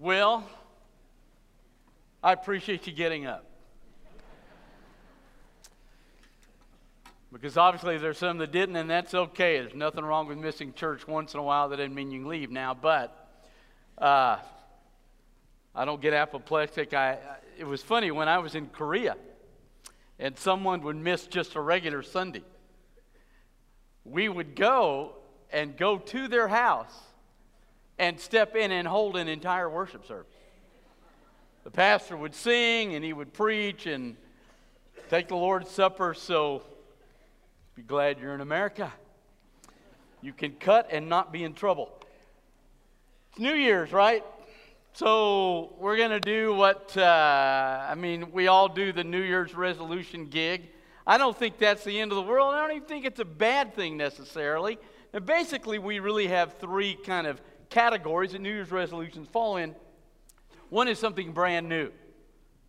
Well, 0.00 0.48
I 2.22 2.32
appreciate 2.32 2.86
you 2.86 2.92
getting 2.92 3.26
up. 3.26 3.44
Because 7.32 7.56
obviously 7.56 7.98
there's 7.98 8.16
some 8.16 8.38
that 8.38 8.52
didn't, 8.52 8.76
and 8.76 8.88
that's 8.88 9.12
okay. 9.12 9.58
There's 9.58 9.74
nothing 9.74 10.04
wrong 10.04 10.28
with 10.28 10.38
missing 10.38 10.72
church 10.72 11.08
once 11.08 11.34
in 11.34 11.40
a 11.40 11.42
while. 11.42 11.68
That 11.68 11.78
doesn't 11.78 11.96
mean 11.96 12.12
you 12.12 12.20
can 12.20 12.28
leave 12.28 12.48
now. 12.48 12.74
But 12.74 13.28
uh, 13.98 14.36
I 15.74 15.84
don't 15.84 16.00
get 16.00 16.14
apoplectic. 16.14 16.94
I, 16.94 17.18
it 17.58 17.64
was 17.64 17.82
funny 17.82 18.12
when 18.12 18.28
I 18.28 18.38
was 18.38 18.54
in 18.54 18.68
Korea, 18.68 19.16
and 20.20 20.38
someone 20.38 20.80
would 20.82 20.96
miss 20.96 21.26
just 21.26 21.56
a 21.56 21.60
regular 21.60 22.04
Sunday. 22.04 22.44
We 24.04 24.28
would 24.28 24.54
go 24.54 25.16
and 25.50 25.76
go 25.76 25.98
to 25.98 26.28
their 26.28 26.46
house 26.46 26.94
and 27.98 28.18
step 28.20 28.54
in 28.56 28.70
and 28.70 28.86
hold 28.86 29.16
an 29.16 29.28
entire 29.28 29.68
worship 29.68 30.06
service. 30.06 30.32
The 31.64 31.70
pastor 31.70 32.16
would 32.16 32.34
sing 32.34 32.94
and 32.94 33.04
he 33.04 33.12
would 33.12 33.32
preach 33.32 33.86
and 33.86 34.16
take 35.10 35.28
the 35.28 35.36
Lord's 35.36 35.70
Supper. 35.70 36.14
So 36.14 36.62
be 37.74 37.82
glad 37.82 38.18
you're 38.20 38.34
in 38.34 38.40
America. 38.40 38.92
You 40.22 40.32
can 40.32 40.52
cut 40.52 40.88
and 40.90 41.08
not 41.08 41.32
be 41.32 41.44
in 41.44 41.54
trouble. 41.54 41.92
It's 43.30 43.38
New 43.38 43.54
Year's, 43.54 43.92
right? 43.92 44.24
So 44.94 45.74
we're 45.78 45.96
going 45.96 46.10
to 46.10 46.20
do 46.20 46.54
what, 46.54 46.96
uh, 46.96 47.86
I 47.88 47.94
mean, 47.94 48.32
we 48.32 48.48
all 48.48 48.68
do 48.68 48.92
the 48.92 49.04
New 49.04 49.20
Year's 49.20 49.54
resolution 49.54 50.26
gig. 50.26 50.70
I 51.06 51.18
don't 51.18 51.36
think 51.36 51.58
that's 51.58 51.84
the 51.84 52.00
end 52.00 52.10
of 52.10 52.16
the 52.16 52.22
world. 52.22 52.54
I 52.54 52.62
don't 52.62 52.76
even 52.76 52.88
think 52.88 53.04
it's 53.04 53.20
a 53.20 53.24
bad 53.24 53.74
thing 53.74 53.96
necessarily. 53.96 54.78
And 55.12 55.24
basically, 55.24 55.78
we 55.78 56.00
really 56.00 56.26
have 56.26 56.58
three 56.58 56.94
kind 56.94 57.26
of 57.26 57.40
categories 57.70 58.32
that 58.32 58.40
New 58.40 58.52
Year's 58.52 58.70
resolutions 58.70 59.28
fall 59.28 59.56
in. 59.56 59.74
One 60.70 60.88
is 60.88 60.98
something 60.98 61.32
brand 61.32 61.68
new. 61.68 61.90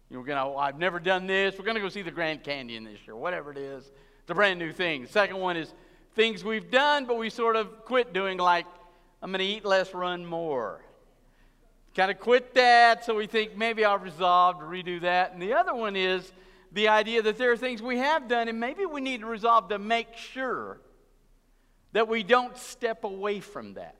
You're 0.09 0.23
gonna, 0.23 0.55
I've 0.55 0.79
never 0.79 0.99
done 0.99 1.27
this. 1.27 1.55
We're 1.57 1.65
going 1.65 1.75
to 1.75 1.81
go 1.81 1.89
see 1.89 2.01
the 2.01 2.11
Grand 2.11 2.43
Canyon 2.43 2.83
this 2.83 2.99
year, 3.05 3.15
whatever 3.15 3.51
it 3.51 3.57
is. 3.57 3.83
It's 4.21 4.31
a 4.31 4.35
brand 4.35 4.59
new 4.59 4.71
thing. 4.71 5.03
The 5.03 5.09
second 5.09 5.37
one 5.37 5.57
is 5.57 5.73
things 6.15 6.43
we've 6.43 6.71
done, 6.71 7.05
but 7.05 7.17
we 7.17 7.29
sort 7.29 7.55
of 7.55 7.85
quit 7.85 8.13
doing, 8.13 8.37
like, 8.37 8.65
I'm 9.21 9.31
going 9.31 9.39
to 9.39 9.45
eat 9.45 9.65
less, 9.65 9.93
run 9.93 10.25
more. 10.25 10.81
Kind 11.95 12.11
of 12.11 12.19
quit 12.19 12.53
that, 12.55 13.05
so 13.05 13.15
we 13.15 13.27
think 13.27 13.57
maybe 13.57 13.83
I'll 13.83 13.97
resolve 13.97 14.59
to 14.59 14.65
redo 14.65 15.01
that. 15.01 15.33
And 15.33 15.41
the 15.41 15.53
other 15.53 15.73
one 15.75 15.95
is 15.95 16.31
the 16.71 16.87
idea 16.87 17.21
that 17.23 17.37
there 17.37 17.51
are 17.51 17.57
things 17.57 17.81
we 17.81 17.97
have 17.97 18.27
done, 18.27 18.47
and 18.47 18.59
maybe 18.59 18.85
we 18.85 19.01
need 19.01 19.21
to 19.21 19.25
resolve 19.25 19.69
to 19.69 19.79
make 19.79 20.15
sure 20.15 20.79
that 21.91 22.07
we 22.07 22.23
don't 22.23 22.55
step 22.57 23.03
away 23.03 23.39
from 23.39 23.73
that. 23.73 23.95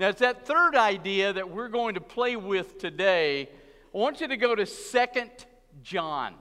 Now, 0.00 0.08
it's 0.08 0.20
that 0.20 0.46
third 0.46 0.76
idea 0.76 1.30
that 1.34 1.50
we're 1.50 1.68
going 1.68 1.96
to 1.96 2.00
play 2.00 2.34
with 2.34 2.78
today. 2.78 3.50
I 3.94 3.98
want 3.98 4.22
you 4.22 4.28
to 4.28 4.36
go 4.38 4.54
to 4.54 4.64
Second 4.64 5.30
John. 5.82 6.32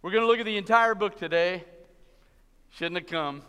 We're 0.00 0.12
going 0.12 0.22
to 0.22 0.28
look 0.28 0.38
at 0.38 0.46
the 0.46 0.56
entire 0.56 0.94
book 0.94 1.18
today. 1.18 1.64
Shouldn't 2.70 3.00
have 3.00 3.08
come. 3.08 3.42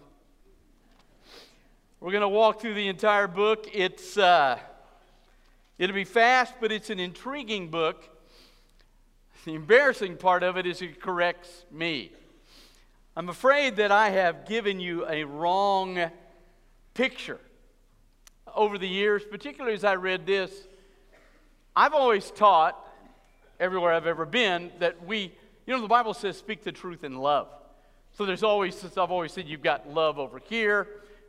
We're 2.00 2.09
going 2.09 2.23
to 2.23 2.27
walk 2.27 2.59
through 2.59 2.73
the 2.73 2.88
entire 2.88 3.27
book. 3.27 3.67
It's 3.72 4.17
uh, 4.17 4.57
it'll 5.77 5.95
be 5.95 6.05
fast, 6.05 6.55
but 6.59 6.72
it's 6.72 6.89
an 6.89 7.00
intriguing 7.00 7.69
book. 7.69 8.03
The 9.45 9.53
embarrassing 9.53 10.17
part 10.17 10.41
of 10.41 10.57
it 10.57 10.66
is 10.66 10.81
it 10.81 11.00
corrects 11.00 11.66
me. 11.69 12.13
I'm 13.16 13.30
afraid 13.30 13.75
that 13.75 13.91
I 13.91 14.09
have 14.09 14.47
given 14.47 14.80
you 14.80 15.07
a 15.07 15.23
wrong 15.23 16.09
picture 16.95 17.39
over 18.55 18.78
the 18.78 18.88
years, 18.88 19.23
particularly 19.30 19.75
as 19.75 19.83
I 19.83 19.95
read 19.95 20.25
this. 20.25 20.52
I've 21.75 21.94
always 21.94 22.31
taught, 22.31 22.78
everywhere 23.59 23.94
I've 23.94 24.08
ever 24.08 24.25
been, 24.25 24.72
that 24.80 25.06
we, 25.06 25.33
you 25.66 25.73
know, 25.73 25.81
the 25.81 25.88
Bible 25.88 26.14
says 26.14 26.38
speak 26.38 26.64
the 26.64 26.72
truth 26.72 27.03
in 27.03 27.17
love. 27.17 27.47
So 28.14 28.25
there's 28.25 28.44
always, 28.44 28.84
I've 28.97 29.12
always 29.12 29.31
said, 29.31 29.47
you've 29.47 29.62
got 29.62 29.90
love 29.90 30.19
over 30.19 30.40
here, 30.40 30.88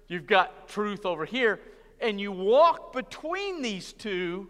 you've 0.09 0.27
got 0.27 0.69
truth 0.69 1.06
over 1.06 1.25
here, 1.25 1.61
and 2.00 2.21
you 2.21 2.33
walk 2.33 2.93
between 2.93 3.62
these 3.62 3.93
two 3.93 4.49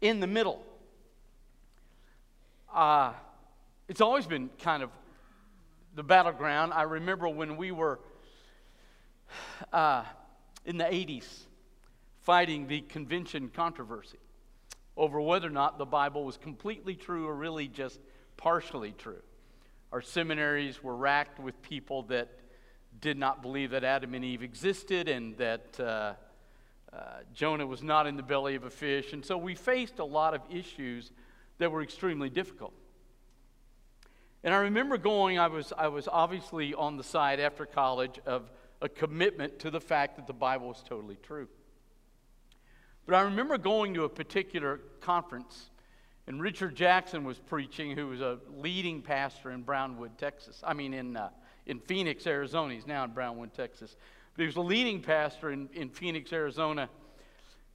in 0.00 0.20
the 0.20 0.26
middle. 0.26 0.64
Uh, 2.72 3.12
it's 3.88 4.00
always 4.00 4.26
been 4.26 4.48
kind 4.62 4.82
of 4.82 4.90
the 5.96 6.02
battleground. 6.02 6.72
I 6.72 6.82
remember 6.82 7.28
when 7.28 7.56
we 7.56 7.72
were 7.72 7.98
uh, 9.72 10.04
in 10.64 10.76
the 10.76 10.84
80s 10.84 11.46
fighting 12.22 12.66
the 12.66 12.80
convention 12.82 13.50
controversy 13.54 14.18
over 14.96 15.20
whether 15.20 15.46
or 15.46 15.50
not 15.50 15.78
the 15.78 15.86
Bible 15.86 16.24
was 16.24 16.36
completely 16.36 16.94
true 16.94 17.26
or 17.26 17.34
really 17.34 17.68
just 17.68 18.00
partially 18.36 18.92
true. 18.92 19.22
Our 19.92 20.02
seminaries 20.02 20.82
were 20.82 20.94
racked 20.94 21.40
with 21.40 21.60
people 21.62 22.02
that 22.04 22.28
did 23.00 23.16
not 23.16 23.42
believe 23.42 23.70
that 23.70 23.84
Adam 23.84 24.14
and 24.14 24.24
Eve 24.24 24.42
existed 24.42 25.08
and 25.08 25.36
that 25.38 25.80
uh, 25.80 26.14
uh, 26.92 26.96
Jonah 27.32 27.66
was 27.66 27.82
not 27.82 28.06
in 28.06 28.16
the 28.16 28.22
belly 28.22 28.54
of 28.54 28.64
a 28.64 28.70
fish. 28.70 29.12
And 29.12 29.24
so 29.24 29.38
we 29.38 29.54
faced 29.54 29.98
a 29.98 30.04
lot 30.04 30.34
of 30.34 30.42
issues 30.50 31.12
that 31.58 31.70
were 31.70 31.82
extremely 31.82 32.28
difficult. 32.28 32.74
And 34.42 34.54
I 34.54 34.58
remember 34.58 34.96
going, 34.98 35.38
I 35.38 35.48
was, 35.48 35.72
I 35.76 35.88
was 35.88 36.08
obviously 36.10 36.74
on 36.74 36.96
the 36.96 37.04
side 37.04 37.40
after 37.40 37.66
college 37.66 38.18
of 38.26 38.50
a 38.80 38.88
commitment 38.88 39.58
to 39.60 39.70
the 39.70 39.80
fact 39.80 40.16
that 40.16 40.26
the 40.26 40.32
Bible 40.32 40.68
was 40.68 40.82
totally 40.86 41.16
true. 41.22 41.48
But 43.06 43.14
I 43.14 43.22
remember 43.22 43.58
going 43.58 43.94
to 43.94 44.04
a 44.04 44.08
particular 44.08 44.80
conference 45.00 45.70
and 46.30 46.40
Richard 46.40 46.76
Jackson 46.76 47.24
was 47.24 47.40
preaching, 47.40 47.96
who 47.96 48.06
was 48.06 48.20
a 48.20 48.38
leading 48.56 49.02
pastor 49.02 49.50
in 49.50 49.62
Brownwood, 49.62 50.16
Texas. 50.16 50.62
I 50.64 50.74
mean, 50.74 50.94
in, 50.94 51.16
uh, 51.16 51.30
in 51.66 51.80
Phoenix, 51.80 52.24
Arizona. 52.24 52.72
He's 52.72 52.86
now 52.86 53.02
in 53.02 53.10
Brownwood, 53.10 53.52
Texas. 53.52 53.96
But 54.36 54.42
he 54.42 54.46
was 54.46 54.54
a 54.54 54.60
leading 54.60 55.02
pastor 55.02 55.50
in, 55.50 55.68
in 55.72 55.88
Phoenix, 55.88 56.32
Arizona. 56.32 56.88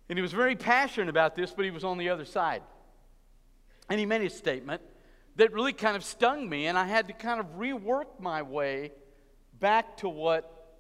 And 0.08 0.18
he 0.18 0.22
was 0.22 0.31
very 0.31 0.56
passionate 0.56 1.09
about 1.09 1.36
this, 1.36 1.52
but 1.52 1.66
he 1.66 1.72
was 1.72 1.84
on 1.84 1.97
the 1.97 2.07
other 2.07 2.24
side. 2.24 2.62
And 3.90 4.00
he 4.00 4.06
made 4.06 4.22
a 4.22 4.30
statement 4.30 4.81
that 5.36 5.52
really 5.52 5.74
kind 5.74 5.97
of 5.97 6.06
stung 6.06 6.47
me, 6.47 6.68
and 6.68 6.78
I 6.78 6.86
had 6.86 7.07
to 7.07 7.13
kind 7.13 7.42
of 7.42 7.57
rework 7.57 8.22
my 8.22 8.42
way 8.42 8.94
back 9.59 9.97
to 9.97 10.07
what 10.07 10.78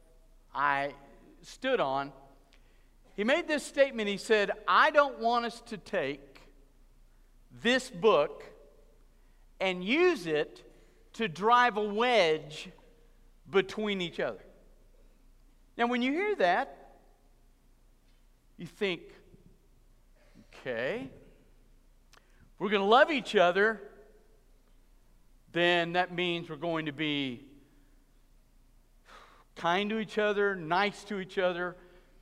I 0.53 0.93
stood 1.41 1.81
on. 1.81 2.13
He 3.15 3.23
made 3.23 3.47
this 3.47 3.65
statement. 3.65 4.09
He 4.09 4.17
said, 4.17 4.51
I 4.67 4.91
don't 4.91 5.19
want 5.19 5.45
us 5.45 5.61
to 5.67 5.77
take 5.77 6.41
this 7.61 7.89
book 7.89 8.43
and 9.59 9.83
use 9.83 10.27
it 10.27 10.63
to 11.13 11.27
drive 11.27 11.77
a 11.77 11.83
wedge 11.83 12.69
between 13.49 14.01
each 14.01 14.19
other. 14.19 14.43
Now, 15.77 15.87
when 15.87 16.01
you 16.01 16.11
hear 16.11 16.35
that, 16.35 16.97
you 18.57 18.65
think, 18.65 19.01
okay, 20.53 21.09
we're 22.59 22.69
going 22.69 22.81
to 22.81 22.87
love 22.87 23.11
each 23.11 23.35
other, 23.35 23.81
then 25.53 25.93
that 25.93 26.13
means 26.13 26.49
we're 26.49 26.55
going 26.57 26.85
to 26.87 26.91
be 26.91 27.45
kind 29.55 29.89
to 29.89 29.99
each 29.99 30.17
other, 30.17 30.55
nice 30.55 31.03
to 31.05 31.19
each 31.19 31.37
other, 31.37 31.77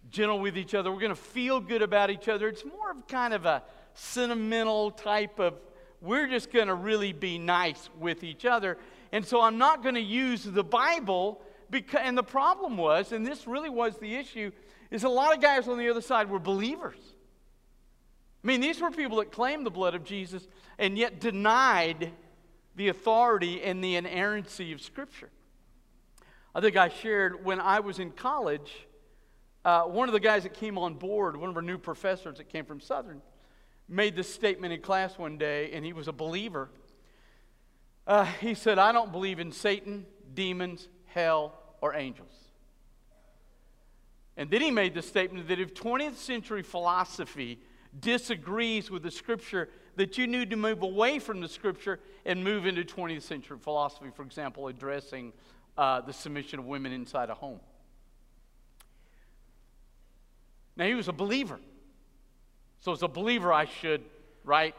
gentle 0.10 0.40
with 0.40 0.58
each 0.58 0.76
other. 0.76 0.92
We're 0.92 1.00
going 1.00 1.10
to 1.10 1.16
feel 1.16 1.60
good 1.60 1.82
about 1.82 2.10
each 2.10 2.28
other. 2.28 2.48
It's 2.48 2.66
more 2.66 2.92
of 2.92 3.08
kind 3.08 3.34
of 3.34 3.46
a 3.46 3.64
sentimental 3.94 4.92
type 4.92 5.40
of, 5.40 5.56
we're 6.02 6.28
just 6.28 6.52
going 6.52 6.68
to 6.68 6.76
really 6.76 7.14
be 7.14 7.38
nice 7.38 7.90
with 8.00 8.24
each 8.24 8.46
other. 8.46 8.78
And 9.12 9.26
so 9.26 9.42
I'm 9.42 9.58
not 9.58 9.84
going 9.84 9.96
to 9.96 10.02
use 10.02 10.44
the 10.44 10.64
Bible. 10.64 11.42
Because, 11.70 12.02
and 12.04 12.18
the 12.18 12.24
problem 12.24 12.78
was, 12.78 13.12
and 13.12 13.26
this 13.26 13.48
really 13.48 13.70
was 13.70 13.98
the 13.98 14.16
issue, 14.16 14.52
is 14.92 15.04
a 15.04 15.10
lot 15.10 15.36
of 15.36 15.42
guys 15.42 15.68
on 15.68 15.78
the 15.78 15.90
other 15.90 16.02
side 16.02 16.30
were 16.30 16.40
believers. 16.40 16.98
I 18.44 18.48
mean, 18.48 18.62
these 18.62 18.82
were 18.82 18.92
people 18.92 19.18
that 19.18 19.32
claimed 19.32 19.66
the 19.66 19.72
blood 19.72 19.96
of 19.96 20.04
Jesus 20.04 20.48
and 20.78 20.98
yet 20.98 21.20
denied 21.20 22.12
the 22.76 22.90
authority 22.90 23.64
and 23.64 23.84
the 23.84 23.96
inerrancy 23.96 24.74
of 24.74 24.82
Scripture. 24.82 25.30
I 26.54 26.62
think 26.62 26.76
I 26.76 26.90
shared 26.90 27.46
when 27.46 27.60
I 27.60 27.80
was 27.80 28.00
in 28.00 28.12
college, 28.12 28.86
uh, 29.66 29.84
one 29.84 30.10
of 30.10 30.14
the 30.14 30.20
guys 30.20 30.44
that 30.44 30.54
came 30.54 30.78
on 30.78 30.96
board, 30.96 31.38
one 31.38 31.50
of 31.50 31.56
our 31.56 31.62
new 31.62 31.78
professors 31.78 32.38
that 32.38 32.50
came 32.50 32.66
from 32.66 32.80
Southern, 32.80 33.22
made 33.88 34.16
this 34.16 34.34
statement 34.34 34.74
in 34.74 34.82
class 34.82 35.18
one 35.18 35.38
day, 35.38 35.72
and 35.72 35.86
he 35.86 35.94
was 35.94 36.08
a 36.08 36.14
believer. 36.14 36.70
Uh, 38.06 38.26
he 38.26 38.54
said, 38.54 38.78
I 38.78 38.92
don't 38.92 39.12
believe 39.12 39.40
in 39.40 39.52
Satan, 39.52 40.06
demons, 40.34 40.90
hell, 41.06 41.54
or 41.82 41.96
angels. 41.96 42.32
And 44.36 44.50
then 44.50 44.62
he 44.62 44.72
made 44.72 44.96
the 44.96 45.02
statement 45.02 45.48
that 45.48 45.60
if 45.60 45.74
20th 45.74 46.16
century 46.16 46.64
philosophy 46.64 47.60
disagrees 48.00 48.90
with 48.90 49.04
the 49.04 49.12
scripture, 49.12 49.70
that 49.96 50.18
you 50.18 50.26
need 50.26 50.50
to 50.50 50.56
move 50.56 50.82
away 50.82 51.20
from 51.20 51.40
the 51.40 51.48
scripture 51.48 52.00
and 52.26 52.44
move 52.44 52.66
into 52.66 52.84
20th 52.84 53.22
century 53.22 53.58
philosophy, 53.60 54.10
for 54.14 54.24
example, 54.24 54.68
addressing 54.68 55.32
uh, 55.78 56.02
the 56.02 56.14
submission 56.14 56.60
of 56.60 56.66
women 56.66 56.92
inside 56.92 57.30
a 57.30 57.36
home. 57.36 57.60
Now, 60.76 60.86
he 60.86 60.96
was 60.96 61.08
a 61.08 61.14
believer. 61.14 61.60
So, 62.80 62.92
as 62.92 63.04
a 63.04 63.08
believer, 63.08 63.54
I 63.54 63.66
should 63.66 64.04
right? 64.44 64.76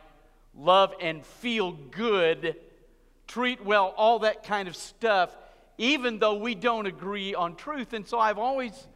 Love 0.57 0.95
and 1.01 1.25
feel 1.25 1.73
good, 1.73 2.57
treat 3.27 3.65
well, 3.65 3.95
all 3.97 4.21
that 4.21 4.45
kind 4.45 4.69
of 4.69 4.77
stuff, 4.77 5.37
even 5.79 6.19
though 6.19 6.35
we 6.35 6.55
don't 6.55 6.87
agree 6.87 7.35
on 7.35 7.57
truth. 7.57 7.93
And 7.93 8.07
so 8.07 8.19
I've 8.19 8.39
always 8.39 8.87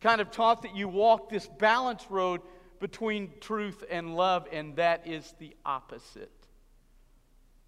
kind 0.00 0.20
of 0.20 0.30
taught 0.30 0.62
that 0.62 0.74
you 0.74 0.88
walk 0.88 1.30
this 1.30 1.46
balance 1.58 2.04
road 2.10 2.40
between 2.80 3.30
truth 3.40 3.84
and 3.88 4.16
love, 4.16 4.48
and 4.52 4.76
that 4.76 5.06
is 5.06 5.34
the 5.38 5.54
opposite 5.64 6.30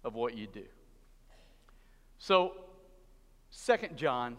of 0.03 0.13
what 0.13 0.35
you 0.35 0.47
do. 0.47 0.65
So, 2.19 2.53
Second 3.49 3.97
John, 3.97 4.37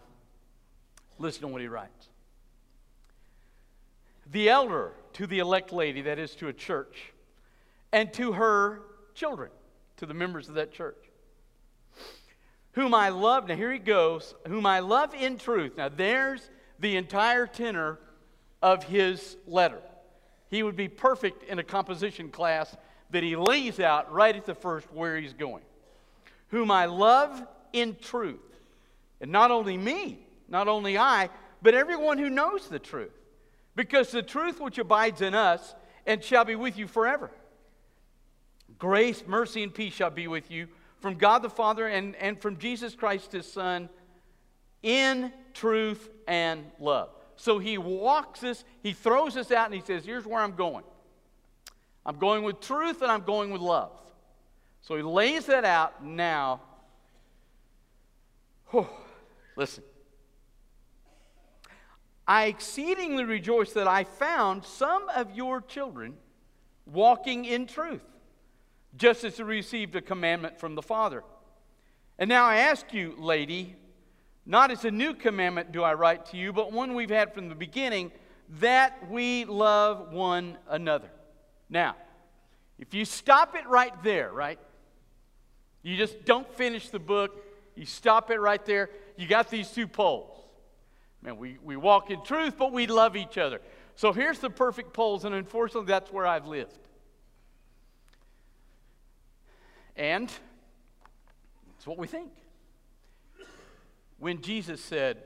listen 1.17 1.41
to 1.41 1.47
what 1.47 1.61
he 1.61 1.67
writes. 1.67 2.09
The 4.31 4.49
elder 4.49 4.91
to 5.13 5.27
the 5.27 5.39
elect 5.39 5.71
lady, 5.71 6.01
that 6.03 6.19
is 6.19 6.35
to 6.35 6.47
a 6.47 6.53
church, 6.53 7.11
and 7.91 8.13
to 8.13 8.33
her 8.33 8.81
children, 9.15 9.49
to 9.97 10.05
the 10.05 10.13
members 10.13 10.47
of 10.47 10.55
that 10.55 10.71
church, 10.71 10.97
whom 12.73 12.93
I 12.93 13.09
love. 13.09 13.47
Now, 13.47 13.55
here 13.55 13.71
he 13.71 13.79
goes, 13.79 14.35
whom 14.47 14.65
I 14.65 14.79
love 14.79 15.13
in 15.13 15.37
truth. 15.37 15.77
Now, 15.77 15.89
there's 15.89 16.49
the 16.79 16.95
entire 16.95 17.47
tenor 17.47 17.99
of 18.61 18.83
his 18.83 19.35
letter. 19.47 19.81
He 20.49 20.63
would 20.63 20.75
be 20.75 20.87
perfect 20.87 21.43
in 21.43 21.59
a 21.59 21.63
composition 21.63 22.29
class 22.29 22.75
that 23.11 23.23
he 23.23 23.35
lays 23.35 23.79
out 23.79 24.11
right 24.11 24.35
at 24.35 24.45
the 24.45 24.55
first 24.55 24.91
where 24.93 25.17
he's 25.17 25.33
going. 25.33 25.63
Whom 26.49 26.71
I 26.71 26.85
love 26.85 27.45
in 27.73 27.95
truth. 27.95 28.39
And 29.21 29.31
not 29.31 29.51
only 29.51 29.77
me, 29.77 30.19
not 30.47 30.67
only 30.67 30.97
I, 30.97 31.29
but 31.61 31.73
everyone 31.73 32.17
who 32.17 32.29
knows 32.29 32.67
the 32.67 32.79
truth. 32.79 33.11
Because 33.75 34.11
the 34.11 34.23
truth 34.23 34.59
which 34.59 34.77
abides 34.77 35.21
in 35.21 35.33
us 35.33 35.75
and 36.05 36.23
shall 36.23 36.45
be 36.45 36.55
with 36.55 36.77
you 36.77 36.87
forever. 36.87 37.31
Grace, 38.77 39.23
mercy, 39.25 39.63
and 39.63 39.73
peace 39.73 39.93
shall 39.93 40.09
be 40.09 40.27
with 40.27 40.51
you 40.51 40.67
from 40.99 41.15
God 41.15 41.41
the 41.41 41.49
Father 41.49 41.87
and, 41.87 42.15
and 42.17 42.41
from 42.41 42.57
Jesus 42.57 42.95
Christ 42.95 43.31
his 43.31 43.49
Son 43.51 43.89
in 44.83 45.31
truth 45.53 46.09
and 46.27 46.65
love. 46.79 47.09
So 47.35 47.57
he 47.59 47.77
walks 47.77 48.43
us, 48.43 48.63
he 48.83 48.93
throws 48.93 49.37
us 49.37 49.51
out, 49.51 49.67
and 49.67 49.75
he 49.75 49.81
says, 49.81 50.05
Here's 50.05 50.25
where 50.25 50.41
I'm 50.41 50.55
going. 50.55 50.83
I'm 52.05 52.17
going 52.17 52.43
with 52.43 52.59
truth 52.59 53.01
and 53.01 53.11
I'm 53.11 53.21
going 53.21 53.51
with 53.51 53.61
love. 53.61 53.91
So 54.81 54.95
he 54.95 55.03
lays 55.03 55.45
that 55.45 55.65
out 55.65 56.03
now. 56.03 56.61
Whew, 58.71 58.87
listen. 59.55 59.83
I 62.29 62.45
exceedingly 62.45 63.23
rejoice 63.23 63.73
that 63.73 63.87
I 63.87 64.03
found 64.03 64.63
some 64.63 65.09
of 65.09 65.35
your 65.35 65.61
children 65.61 66.13
walking 66.85 67.43
in 67.43 67.65
truth, 67.65 68.03
just 68.95 69.23
as 69.23 69.37
they 69.37 69.43
received 69.43 69.95
a 69.95 70.01
commandment 70.01 70.59
from 70.59 70.75
the 70.75 70.83
Father. 70.83 71.23
And 72.19 72.29
now 72.29 72.45
I 72.45 72.57
ask 72.57 72.93
you, 72.93 73.15
lady, 73.17 73.75
not 74.45 74.69
as 74.69 74.85
a 74.85 74.91
new 74.91 75.15
commandment 75.15 75.71
do 75.71 75.81
I 75.81 75.95
write 75.95 76.27
to 76.27 76.37
you, 76.37 76.53
but 76.53 76.71
one 76.71 76.93
we've 76.93 77.09
had 77.09 77.33
from 77.33 77.49
the 77.49 77.55
beginning, 77.55 78.11
that 78.59 79.09
we 79.09 79.45
love 79.45 80.13
one 80.13 80.55
another. 80.67 81.09
Now, 81.67 81.95
if 82.77 82.93
you 82.93 83.05
stop 83.05 83.55
it 83.55 83.67
right 83.67 84.03
there, 84.03 84.31
right? 84.31 84.59
You 85.81 85.97
just 85.97 86.25
don't 86.25 86.47
finish 86.53 86.89
the 86.89 86.99
book, 86.99 87.43
you 87.75 87.87
stop 87.87 88.29
it 88.29 88.39
right 88.39 88.63
there, 88.67 88.91
you 89.17 89.27
got 89.27 89.49
these 89.49 89.71
two 89.71 89.87
poles. 89.87 90.38
Man, 91.21 91.37
we, 91.37 91.57
we 91.63 91.75
walk 91.75 92.11
in 92.11 92.23
truth, 92.23 92.55
but 92.57 92.71
we 92.71 92.87
love 92.87 93.15
each 93.15 93.37
other. 93.37 93.59
So 93.95 94.13
here's 94.13 94.39
the 94.39 94.49
perfect 94.49 94.93
poles, 94.93 95.25
and 95.25 95.35
unfortunately, 95.35 95.87
that's 95.87 96.11
where 96.11 96.25
I've 96.25 96.47
lived. 96.47 96.79
And 99.95 100.31
it's 101.75 101.85
what 101.85 101.97
we 101.97 102.07
think. 102.07 102.31
When 104.17 104.41
Jesus 104.41 104.81
said, 104.81 105.23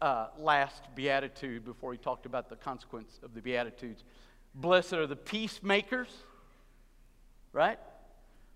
uh, 0.00 0.28
last 0.38 0.82
beatitude, 0.94 1.64
before 1.64 1.92
he 1.92 1.98
talked 1.98 2.26
about 2.26 2.48
the 2.48 2.56
consequence 2.56 3.18
of 3.22 3.34
the 3.34 3.40
beatitudes, 3.40 4.04
blessed 4.54 4.94
are 4.94 5.06
the 5.06 5.16
peacemakers, 5.16 6.08
right? 7.52 7.78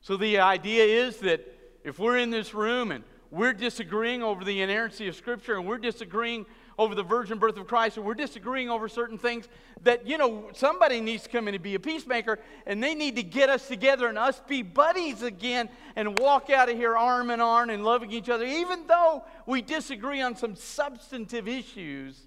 So 0.00 0.16
the 0.16 0.40
idea 0.40 0.84
is 0.84 1.18
that 1.18 1.40
if 1.84 1.98
we're 1.98 2.18
in 2.18 2.30
this 2.30 2.54
room 2.54 2.92
and 2.92 3.04
we're 3.30 3.52
disagreeing 3.52 4.22
over 4.22 4.44
the 4.44 4.60
inerrancy 4.60 5.08
of 5.08 5.16
Scripture 5.16 5.56
and 5.56 5.66
we're 5.66 5.78
disagreeing 5.78 6.46
over 6.78 6.94
the 6.94 7.02
virgin 7.02 7.38
birth 7.38 7.56
of 7.56 7.66
Christ, 7.66 7.96
and 7.96 8.06
we're 8.06 8.14
disagreeing 8.14 8.70
over 8.70 8.88
certain 8.88 9.18
things, 9.18 9.48
that, 9.82 10.06
you 10.06 10.16
know, 10.16 10.48
somebody 10.54 11.00
needs 11.00 11.24
to 11.24 11.28
come 11.28 11.48
in 11.48 11.54
and 11.54 11.62
be 11.62 11.74
a 11.74 11.80
peacemaker, 11.80 12.38
and 12.66 12.82
they 12.82 12.94
need 12.94 13.16
to 13.16 13.22
get 13.22 13.50
us 13.50 13.66
together 13.66 14.08
and 14.08 14.16
us 14.16 14.40
be 14.46 14.62
buddies 14.62 15.22
again 15.22 15.68
and 15.96 16.18
walk 16.20 16.50
out 16.50 16.68
of 16.68 16.76
here 16.76 16.96
arm 16.96 17.30
in 17.30 17.40
arm 17.40 17.70
and 17.70 17.84
loving 17.84 18.12
each 18.12 18.28
other, 18.28 18.44
even 18.44 18.86
though 18.86 19.24
we 19.44 19.60
disagree 19.60 20.22
on 20.22 20.36
some 20.36 20.54
substantive 20.54 21.48
issues. 21.48 22.26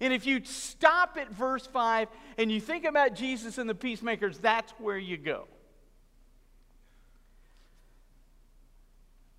And 0.00 0.12
if 0.12 0.26
you 0.26 0.44
stop 0.44 1.16
at 1.18 1.30
verse 1.32 1.66
5 1.66 2.08
and 2.36 2.52
you 2.52 2.60
think 2.60 2.84
about 2.84 3.14
Jesus 3.14 3.58
and 3.58 3.68
the 3.68 3.74
peacemakers, 3.74 4.38
that's 4.38 4.72
where 4.72 4.98
you 4.98 5.16
go. 5.16 5.48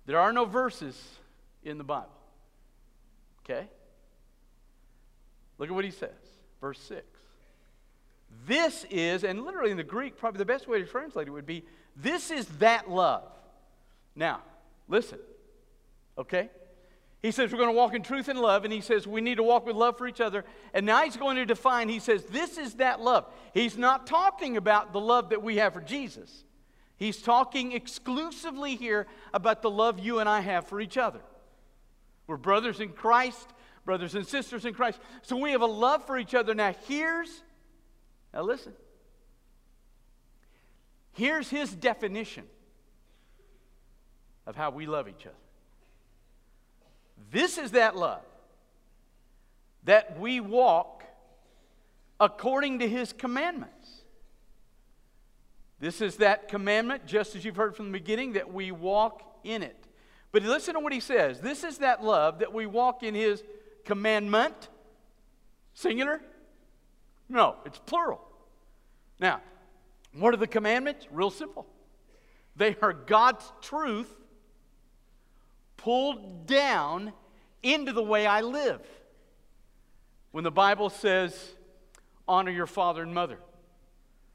There 0.06 0.18
are 0.18 0.32
no 0.32 0.44
verses 0.44 1.00
in 1.62 1.78
the 1.78 1.84
Bible. 1.84 2.10
Okay? 3.44 3.68
Look 5.60 5.68
at 5.68 5.74
what 5.74 5.84
he 5.84 5.90
says, 5.90 6.10
verse 6.60 6.80
6. 6.80 7.02
This 8.46 8.86
is, 8.90 9.24
and 9.24 9.44
literally 9.44 9.70
in 9.70 9.76
the 9.76 9.84
Greek, 9.84 10.16
probably 10.16 10.38
the 10.38 10.46
best 10.46 10.66
way 10.66 10.80
to 10.80 10.86
translate 10.86 11.28
it 11.28 11.32
would 11.32 11.46
be 11.46 11.64
this 11.94 12.30
is 12.30 12.46
that 12.58 12.90
love. 12.90 13.28
Now, 14.16 14.40
listen, 14.88 15.18
okay? 16.16 16.48
He 17.20 17.30
says 17.30 17.52
we're 17.52 17.58
going 17.58 17.68
to 17.68 17.76
walk 17.76 17.94
in 17.94 18.02
truth 18.02 18.28
and 18.28 18.40
love, 18.40 18.64
and 18.64 18.72
he 18.72 18.80
says 18.80 19.06
we 19.06 19.20
need 19.20 19.34
to 19.34 19.42
walk 19.42 19.66
with 19.66 19.76
love 19.76 19.98
for 19.98 20.08
each 20.08 20.22
other. 20.22 20.46
And 20.72 20.86
now 20.86 21.04
he's 21.04 21.18
going 21.18 21.36
to 21.36 21.44
define, 21.44 21.90
he 21.90 21.98
says, 21.98 22.24
this 22.24 22.56
is 22.56 22.74
that 22.74 23.02
love. 23.02 23.26
He's 23.52 23.76
not 23.76 24.06
talking 24.06 24.56
about 24.56 24.94
the 24.94 25.00
love 25.00 25.28
that 25.28 25.42
we 25.42 25.56
have 25.56 25.74
for 25.74 25.82
Jesus. 25.82 26.44
He's 26.96 27.20
talking 27.20 27.72
exclusively 27.72 28.76
here 28.76 29.06
about 29.34 29.60
the 29.60 29.70
love 29.70 29.98
you 29.98 30.20
and 30.20 30.28
I 30.28 30.40
have 30.40 30.68
for 30.68 30.80
each 30.80 30.96
other. 30.96 31.20
We're 32.26 32.38
brothers 32.38 32.80
in 32.80 32.90
Christ 32.90 33.46
brothers 33.84 34.14
and 34.14 34.26
sisters 34.26 34.64
in 34.64 34.74
Christ. 34.74 34.98
So 35.22 35.36
we 35.36 35.52
have 35.52 35.62
a 35.62 35.66
love 35.66 36.06
for 36.06 36.18
each 36.18 36.34
other. 36.34 36.54
Now, 36.54 36.74
here's, 36.86 37.42
now 38.32 38.42
listen. 38.42 38.72
Here's 41.12 41.48
his 41.48 41.72
definition 41.74 42.44
of 44.46 44.56
how 44.56 44.70
we 44.70 44.86
love 44.86 45.08
each 45.08 45.26
other. 45.26 45.34
This 47.30 47.58
is 47.58 47.72
that 47.72 47.96
love 47.96 48.22
that 49.84 50.18
we 50.18 50.40
walk 50.40 51.04
according 52.18 52.80
to 52.80 52.88
his 52.88 53.12
commandments. 53.12 54.02
This 55.78 56.02
is 56.02 56.16
that 56.16 56.48
commandment, 56.48 57.06
just 57.06 57.34
as 57.34 57.44
you've 57.44 57.56
heard 57.56 57.74
from 57.74 57.86
the 57.86 57.92
beginning, 57.92 58.34
that 58.34 58.52
we 58.52 58.70
walk 58.70 59.22
in 59.42 59.62
it. 59.62 59.76
But 60.30 60.42
listen 60.42 60.74
to 60.74 60.80
what 60.80 60.92
he 60.92 61.00
says. 61.00 61.40
This 61.40 61.64
is 61.64 61.78
that 61.78 62.04
love 62.04 62.40
that 62.40 62.52
we 62.52 62.66
walk 62.66 63.02
in 63.02 63.14
his 63.14 63.42
commandment? 63.84 64.68
Singular? 65.74 66.20
No, 67.28 67.56
it's 67.64 67.78
plural. 67.78 68.20
Now, 69.18 69.40
what 70.14 70.34
are 70.34 70.38
the 70.38 70.46
commandments? 70.46 71.06
Real 71.10 71.30
simple. 71.30 71.66
They 72.56 72.76
are 72.82 72.92
God's 72.92 73.50
truth 73.62 74.10
pulled 75.76 76.46
down 76.46 77.12
into 77.62 77.92
the 77.92 78.02
way 78.02 78.26
I 78.26 78.40
live. 78.40 78.80
When 80.32 80.44
the 80.44 80.50
Bible 80.50 80.90
says, 80.90 81.54
honor 82.26 82.50
your 82.50 82.66
father 82.66 83.02
and 83.02 83.14
mother, 83.14 83.38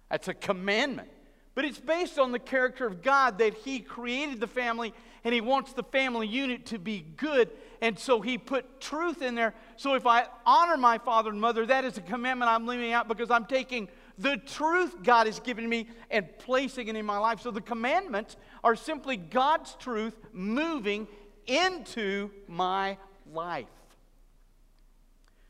that's 0.10 0.28
a 0.28 0.34
commandment. 0.34 1.10
But 1.54 1.66
it's 1.66 1.80
based 1.80 2.20
on 2.20 2.32
the 2.32 2.40
character 2.40 2.86
of 2.86 3.02
God 3.02 3.38
that 3.38 3.54
He 3.54 3.80
created 3.80 4.40
the 4.40 4.48
family 4.48 4.94
and 5.26 5.34
He 5.34 5.42
wants 5.42 5.74
the 5.74 5.84
family 5.84 6.28
unit 6.28 6.68
to 6.68 6.80
be 6.80 7.04
good. 7.18 7.50
And 7.82 7.98
so 8.00 8.22
He 8.22 8.38
put 8.38 8.80
truth 8.80 9.22
in 9.24 9.34
there. 9.34 9.56
So 9.76 9.96
if 9.96 10.06
I 10.06 10.28
honor 10.46 10.78
my 10.78 11.00
father 11.00 11.32
and 11.32 11.42
mother, 11.42 11.66
that 11.66 11.84
is 11.84 11.98
a 11.98 12.02
commandment 12.02 12.50
I'm 12.50 12.68
leaving 12.68 12.94
out 12.94 13.08
because 13.08 13.32
I'm 13.32 13.46
taking 13.46 13.90
the 14.20 14.38
truth 14.38 15.04
God 15.04 15.26
has 15.26 15.40
given 15.40 15.68
me 15.68 15.90
and 16.10 16.26
placing 16.40 16.88
it 16.88 16.96
in 16.96 17.06
my 17.06 17.18
life. 17.18 17.42
So 17.42 17.52
the 17.52 17.60
commandments 17.60 18.38
are 18.64 18.76
simply 18.76 19.18
God's 19.18 19.76
truth 19.76 20.14
moving 20.32 21.08
into 21.48 22.30
my 22.48 22.98
life. 23.34 23.66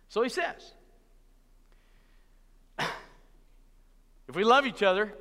So 0.08 0.24
He 0.24 0.30
says, 0.30 0.74
if 2.80 4.36
we 4.36 4.46
love 4.46 4.66
each 4.66 4.82
other, 4.82 5.14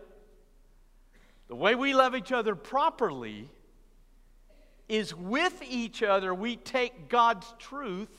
the 1.48 1.56
way 1.56 1.74
we 1.74 1.92
love 1.92 2.14
each 2.14 2.30
other 2.30 2.54
properly 2.54 3.50
is 4.88 5.14
with 5.14 5.62
each 5.68 6.02
other, 6.02 6.34
we 6.34 6.56
take 6.56 7.08
God's 7.08 7.52
truth 7.58 8.10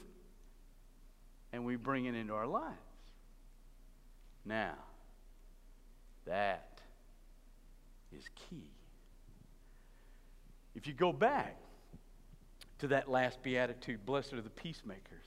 and 1.53 1.65
we 1.65 1.75
bring 1.75 2.05
it 2.05 2.15
into 2.15 2.34
our 2.34 2.48
lives. 2.48 2.75
Now, 4.45 4.75
that 6.25 6.81
is 8.12 8.25
key. 8.50 8.69
If 10.75 10.88
you 10.88 10.93
go 10.93 11.13
back 11.13 11.57
to 12.79 12.88
that 12.89 13.10
last 13.10 13.41
beatitude, 13.41 14.05
blessed 14.05 14.34
are 14.34 14.41
the 14.41 14.50
peacemakers, 14.50 15.25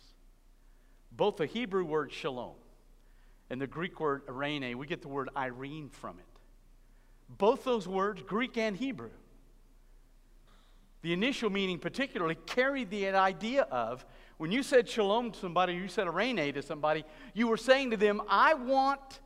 both 1.12 1.36
the 1.36 1.46
Hebrew 1.46 1.84
word 1.84 2.12
shalom 2.12 2.54
and 3.50 3.60
the 3.60 3.66
Greek 3.66 3.98
word 3.98 4.26
eirene, 4.26 4.74
we 4.74 4.86
get 4.86 5.02
the 5.02 5.08
word 5.08 5.30
Irene 5.36 5.88
from 5.88 6.18
it. 6.18 6.24
Both 7.28 7.64
those 7.64 7.88
words, 7.88 8.22
Greek 8.22 8.56
and 8.56 8.76
Hebrew, 8.76 9.10
the 11.02 11.12
initial 11.12 11.50
meaning 11.50 11.78
particularly 11.78 12.36
carried 12.46 12.90
the 12.90 13.08
idea 13.08 13.62
of 13.70 14.04
when 14.38 14.52
you 14.52 14.62
said 14.62 14.88
shalom 14.88 15.32
to 15.32 15.38
somebody, 15.38 15.74
you 15.74 15.88
said 15.88 16.06
eirene 16.06 16.54
to 16.54 16.62
somebody, 16.62 17.04
you 17.34 17.48
were 17.48 17.56
saying 17.56 17.90
to 17.90 17.96
them, 17.96 18.22
I 18.28 18.54
want 18.54 19.20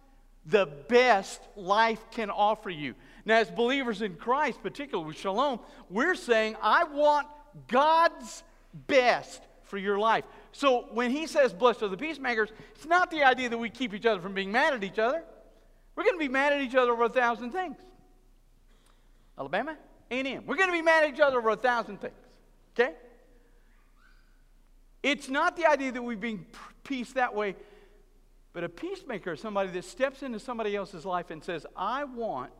the 0.47 0.67
best 0.89 1.41
life 1.55 2.03
can 2.11 2.31
offer 2.31 2.71
you. 2.71 2.95
Now, 3.25 3.37
as 3.37 3.51
believers 3.51 4.03
in 4.03 4.17
Christ, 4.17 4.63
particularly 4.63 5.07
with 5.07 5.19
shalom, 5.19 5.61
we're 5.89 6.15
saying, 6.15 6.57
I 6.61 6.85
want 6.85 7.29
God's 7.69 8.43
best 8.89 9.43
for 9.65 9.79
your 9.79 9.99
life. 9.99 10.25
So 10.51 10.89
when 10.93 11.11
he 11.11 11.27
says, 11.27 11.53
blessed 11.53 11.83
are 11.83 11.89
the 11.89 11.97
peacemakers, 11.97 12.51
it's 12.75 12.87
not 12.87 13.11
the 13.11 13.23
idea 13.23 13.49
that 13.49 13.59
we 13.59 13.71
keep 13.71 13.95
each 13.95 14.07
other 14.07 14.21
from 14.21 14.35
being 14.35 14.51
mad 14.51 14.75
at 14.75 14.83
each 14.83 14.99
other. 14.99 15.23
We're 15.95 16.05
going 16.05 16.17
to 16.17 16.19
be 16.19 16.29
mad 16.29 16.53
at 16.53 16.63
each 16.63 16.75
other 16.75 16.93
over 16.93 17.05
a 17.05 17.09
thousand 17.09 17.53
things. 17.53 17.77
Alabama? 19.39 19.77
A&M. 20.13 20.45
We're 20.47 20.57
going 20.57 20.69
to 20.69 20.75
be 20.75 20.83
mad 20.83 21.05
at 21.05 21.15
each 21.15 21.21
other 21.21 21.39
over 21.39 21.51
a 21.51 21.57
thousand 21.57 22.01
things. 22.01 22.15
Okay? 22.79 22.93
It's 25.03 25.29
not 25.29 25.57
the 25.57 25.67
idea 25.67 25.91
that 25.91 26.03
we 26.03 26.15
bring 26.15 26.45
peace 26.85 27.13
that 27.15 27.35
way, 27.35 27.57
but 28.53 28.63
a 28.63 28.69
peacemaker 28.69 29.33
is 29.33 29.41
somebody 29.41 29.71
that 29.71 29.85
steps 29.85 30.23
into 30.23 30.39
somebody 30.39 30.77
else's 30.77 31.07
life 31.07 31.31
and 31.31 31.43
says, 31.43 31.67
I 31.75 32.05
want 32.05 32.53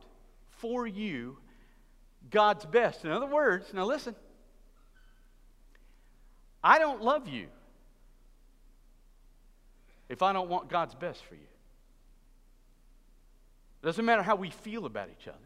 for 0.49 0.87
you 0.87 1.37
God's 2.31 2.65
best. 2.65 3.05
In 3.05 3.11
other 3.11 3.27
words, 3.27 3.71
now 3.73 3.85
listen, 3.85 4.15
I 6.63 6.79
don't 6.79 7.01
love 7.01 7.27
you 7.27 7.47
if 10.09 10.21
I 10.21 10.33
don't 10.33 10.49
want 10.49 10.69
God's 10.69 10.95
best 10.95 11.23
for 11.23 11.35
you. 11.35 11.41
It 13.81 13.85
doesn't 13.85 14.05
matter 14.05 14.23
how 14.23 14.35
we 14.35 14.49
feel 14.49 14.85
about 14.85 15.09
each 15.09 15.27
other. 15.27 15.37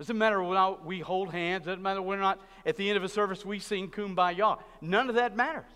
Doesn't 0.00 0.16
matter 0.16 0.42
when 0.42 0.76
we 0.86 1.00
hold 1.00 1.30
hands. 1.30 1.66
Doesn't 1.66 1.82
matter 1.82 2.00
whether 2.00 2.22
or 2.22 2.24
not 2.24 2.40
at 2.64 2.76
the 2.76 2.88
end 2.88 2.96
of 2.96 3.04
a 3.04 3.08
service 3.08 3.44
we 3.44 3.58
sing 3.58 3.90
kumbaya. 3.90 4.58
None 4.80 5.10
of 5.10 5.16
that 5.16 5.36
matters. 5.36 5.70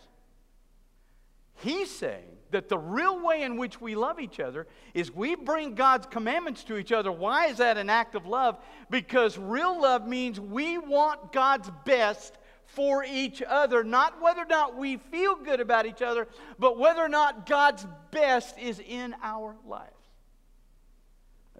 He's 1.57 1.91
saying 1.91 2.39
that 2.51 2.71
the 2.71 2.79
real 2.79 3.23
way 3.23 3.43
in 3.43 3.59
which 3.59 3.83
we 3.83 3.95
love 3.95 4.19
each 4.19 4.41
other 4.41 4.67
is 4.95 5.15
we 5.15 5.35
bring 5.35 5.75
God's 5.75 6.07
commandments 6.07 6.65
to 6.65 6.79
each 6.79 6.91
other. 6.91 7.13
Why 7.13 7.49
is 7.49 7.59
that 7.59 7.77
an 7.77 7.91
act 7.91 8.15
of 8.15 8.25
love? 8.25 8.57
Because 8.89 9.37
real 9.37 9.79
love 9.79 10.09
means 10.09 10.41
we 10.41 10.79
want 10.79 11.31
God's 11.31 11.71
best 11.85 12.39
for 12.65 13.05
each 13.05 13.43
other, 13.43 13.85
not 13.85 14.23
whether 14.23 14.41
or 14.41 14.47
not 14.47 14.75
we 14.75 14.97
feel 14.97 15.37
good 15.37 15.61
about 15.61 15.85
each 15.85 16.01
other, 16.01 16.29
but 16.59 16.79
whether 16.79 17.03
or 17.03 17.11
not 17.11 17.45
God's 17.45 17.87
best 18.11 18.59
is 18.59 18.81
in 18.81 19.15
our 19.23 19.55
lives. 19.67 19.91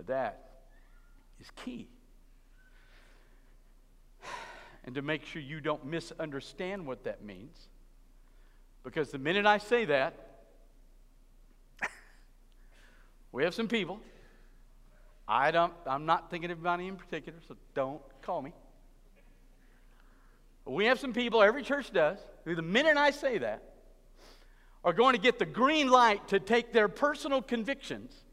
That 0.07 0.49
is 1.39 1.51
key. 1.57 1.91
And 4.85 4.95
to 4.97 5.03
make 5.03 5.25
sure 5.25 5.41
you 5.41 5.61
don't 5.61 5.85
misunderstand 5.87 6.87
what 6.87 7.05
that 7.05 7.25
means, 7.25 7.57
because 8.83 9.11
the 9.11 9.19
minute 9.19 9.47
I 9.47 9.59
say 9.59 9.87
that, 9.87 10.15
we 13.33 13.45
have 13.45 13.55
some 13.55 13.69
people. 13.69 13.99
I 15.27 15.51
don't, 15.51 15.73
I'm 15.87 16.05
not 16.05 16.31
thinking 16.31 16.51
of 16.51 16.59
anybody 16.59 16.87
in 16.87 16.97
particular, 16.97 17.39
so 17.49 17.57
don't 17.75 18.03
call 18.23 18.43
me. 18.43 18.53
We 20.67 20.87
have 20.87 20.99
some 20.99 21.13
people, 21.13 21.43
every 21.43 21.63
church 21.63 21.93
does, 21.93 22.19
who 22.45 22.55
the 22.55 22.63
minute 22.63 22.97
I 22.97 23.11
say 23.11 23.39
that, 23.39 23.63
are 24.83 24.93
going 24.93 25.15
to 25.15 25.21
get 25.21 25.39
the 25.39 25.47
green 25.47 25.91
light 25.91 26.29
to 26.29 26.39
take 26.39 26.73
their 26.73 26.89
personal 26.89 27.41
convictions 27.41 28.24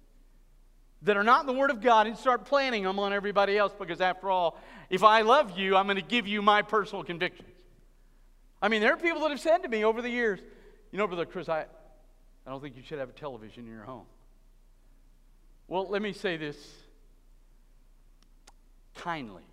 that 1.04 1.18
are 1.18 1.24
not 1.24 1.42
in 1.42 1.48
the 1.48 1.54
Word 1.54 1.72
of 1.72 1.82
God 1.82 2.08
and 2.08 2.18
start 2.18 2.46
planting 2.46 2.84
them 2.84 3.00
on 3.00 3.14
everybody 3.14 3.58
else 3.58 3.74
because, 3.78 4.02
after 4.02 4.30
all, 4.30 4.60
if 4.90 5.04
I 5.04 5.22
love 5.22 5.58
you, 5.58 5.76
I'm 5.76 5.86
going 5.86 5.96
to 5.96 6.02
give 6.02 6.28
you 6.28 6.42
my 6.42 6.62
personal 6.62 7.04
convictions. 7.04 7.50
I 8.62 8.68
mean, 8.68 8.82
there 8.82 8.94
are 8.94 8.98
people 8.98 9.22
that 9.22 9.32
have 9.32 9.40
said 9.40 9.64
to 9.64 9.70
me 9.70 9.84
over 9.84 10.02
the 10.02 10.10
years, 10.10 10.40
you 10.92 10.98
know, 10.98 11.08
Brother 11.08 11.26
Chris, 11.26 11.50
I, 11.50 11.62
I 12.46 12.50
don't 12.50 12.62
think 12.62 12.76
you 12.78 12.84
should 12.84 13.00
have 13.00 13.10
a 13.10 13.14
television 13.14 13.66
in 13.66 13.72
your 13.72 13.84
home. 13.84 14.06
Well, 15.68 15.88
let 15.90 16.02
me 16.02 16.14
say 16.14 16.38
this 16.38 16.58
kindly. 18.96 19.44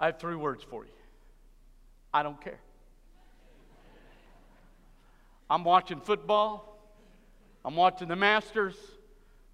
I 0.00 0.06
have 0.06 0.18
three 0.18 0.36
words 0.36 0.64
for 0.64 0.84
you 0.84 0.90
I 2.14 2.22
don't 2.22 2.40
care. 2.40 2.60
I'm 5.48 5.64
watching 5.64 6.00
football, 6.00 6.71
I'm 7.64 7.76
watching 7.76 8.08
the 8.08 8.16
Masters. 8.16 8.74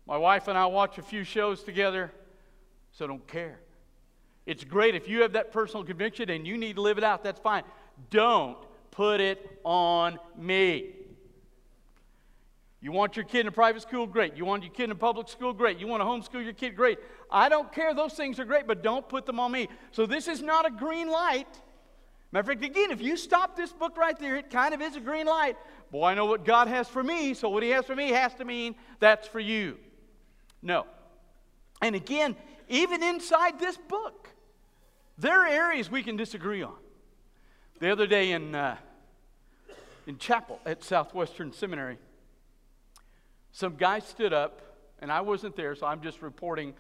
My 0.07 0.17
wife 0.17 0.49
and 0.49 0.57
I 0.57 0.67
watch 0.67 0.99
a 0.99 1.03
few 1.03 1.25
shows 1.25 1.63
together, 1.63 2.11
so 2.93 3.07
don't 3.07 3.27
care. 3.27 3.61
It's 4.47 4.65
great 4.65 4.95
if 4.95 5.07
you 5.09 5.21
have 5.23 5.35
that 5.35 5.53
personal 5.53 5.85
conviction 5.85 6.31
and 6.31 6.47
you 6.47 6.57
need 6.57 6.77
to 6.77 6.83
live 6.83 6.97
it 6.97 7.05
out, 7.05 7.23
that's 7.23 7.41
fine. 7.41 7.65
Don't 8.11 8.57
put 8.91 9.21
it 9.21 9.61
on 9.65 10.19
me. 10.37 10.95
You 12.81 12.93
want 12.93 13.17
your 13.17 13.25
kid 13.25 13.41
in 13.41 13.49
a 13.49 13.53
private 13.53 13.83
school? 13.83 14.07
Great. 14.07 14.37
You 14.37 14.45
want 14.45 14.63
your 14.63 14.73
kid 14.73 14.85
in 14.85 14.93
a 14.93 14.95
public 14.95 15.29
school? 15.29 15.53
Great. 15.53 15.79
You 15.79 15.89
want 15.89 16.01
to 16.01 16.05
homeschool 16.05 16.43
your 16.43 16.53
kid? 16.53 16.77
Great. 16.77 16.99
I 17.31 17.49
don't 17.49 17.73
care. 17.73 17.93
Those 17.93 18.15
things 18.15 18.39
are 18.39 18.45
great, 18.45 18.67
but 18.67 18.83
don't 18.83 19.07
put 19.09 19.27
them 19.27 19.41
on 19.41 19.51
me. 19.51 19.69
So 19.91 20.07
this 20.07 20.29
is 20.29 20.43
not 20.43 20.67
a 20.67 20.71
green 20.71 21.11
light. 21.11 21.49
Matter 22.31 22.53
of 22.53 22.59
fact, 22.59 22.65
again, 22.65 22.91
if 22.91 23.01
you 23.01 23.17
stop 23.17 23.57
this 23.57 23.73
book 23.73 23.97
right 23.97 24.19
there, 24.19 24.37
it 24.37 24.51
kind 24.51 24.75
of 24.75 24.81
is 24.81 24.97
a 24.97 25.01
green 25.01 25.27
light. 25.27 25.57
Boy, 25.91 26.05
I 26.05 26.15
know 26.15 26.27
what 26.27 26.45
God 26.45 26.69
has 26.69 26.89
for 26.89 27.03
me, 27.03 27.35
so 27.35 27.49
what 27.49 27.63
He 27.63 27.71
has 27.71 27.87
for 27.87 27.97
me 27.97 28.11
has 28.11 28.35
to 28.35 28.45
mean 28.45 28.75
that's 29.01 29.27
for 29.27 29.41
you. 29.41 29.79
No. 30.63 30.87
And 31.81 31.95
again, 31.95 32.37
even 32.69 33.03
inside 33.03 33.59
this 33.59 33.77
book, 33.77 34.29
there 35.17 35.41
are 35.43 35.47
areas 35.47 35.91
we 35.91 36.03
can 36.03 36.17
disagree 36.17 36.63
on. 36.63 36.77
The 37.81 37.91
other 37.91 38.07
day 38.07 38.33
in, 38.33 38.55
uh, 38.55 38.77
in 40.07 40.19
chapel 40.19 40.61
at 40.67 40.85
Southwestern 40.85 41.53
Seminary, 41.53 41.99
some 43.53 43.77
guy 43.77 44.01
stood 44.01 44.33
up, 44.33 44.61
and 45.01 45.11
I 45.11 45.21
wasn't 45.21 45.57
there, 45.57 45.75
so 45.75 45.87
I'm 45.87 46.03
just 46.03 46.23
reporting 46.23 46.75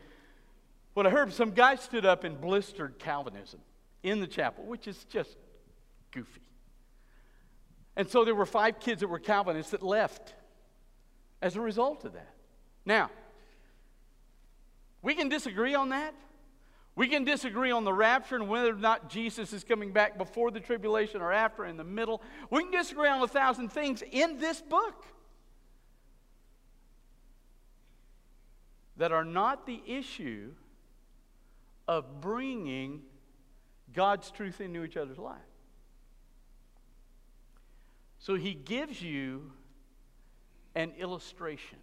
what 0.95 1.07
I 1.07 1.11
heard. 1.11 1.33
Some 1.33 1.53
guy 1.53 1.77
stood 1.77 2.05
up 2.05 2.25
and 2.25 2.41
blistered 2.41 2.99
Calvinism 2.99 3.61
in 4.03 4.21
the 4.21 4.27
chapel, 4.27 4.65
which 4.65 4.87
is 4.87 5.05
just 5.05 5.37
goofy. 6.11 6.43
And 7.99 8.09
so 8.09 8.25
there 8.25 8.35
were 8.35 8.47
five 8.47 8.81
kids 8.81 9.01
that 9.01 9.09
were 9.09 9.19
Calvinists 9.19 9.73
that 9.73 9.83
left 9.83 10.33
as 11.43 11.57
a 11.57 11.61
result 11.61 12.07
of 12.07 12.15
that. 12.15 12.35
Now, 12.87 13.11
we 15.03 15.15
can 15.15 15.29
disagree 15.29 15.75
on 15.75 15.91
that. 15.91 16.15
We 16.97 17.09
can 17.09 17.25
disagree 17.25 17.71
on 17.71 17.85
the 17.85 17.93
rapture 17.93 18.37
and 18.37 18.49
whether 18.49 18.71
or 18.71 18.77
not 18.77 19.11
Jesus 19.11 19.53
is 19.53 19.63
coming 19.63 19.93
back 19.93 20.17
before 20.17 20.51
the 20.51 20.61
tribulation 20.61 21.21
or 21.21 21.33
after, 21.33 21.67
in 21.67 21.77
the 21.77 21.85
middle. 21.85 22.23
We 22.51 22.63
can 22.63 22.73
disagree 22.73 23.09
on 23.09 23.23
a 23.23 23.29
thousand 23.29 23.69
things 23.73 24.03
in 24.11 24.39
this 24.39 24.63
book. 24.63 25.05
that 28.99 29.13
are 29.13 29.25
not 29.25 29.65
the 29.65 29.81
issue 29.87 30.51
of 31.87 32.21
bringing 32.21 33.03
God's 33.93 34.31
truth 34.31 34.61
into 34.61 34.85
each 34.85 34.97
other's 34.97 35.19
life. 35.19 35.39
So 38.19 38.35
he 38.35 38.55
gives 38.55 39.01
you 39.01 39.53
an 40.75 40.93
illustration 40.99 41.79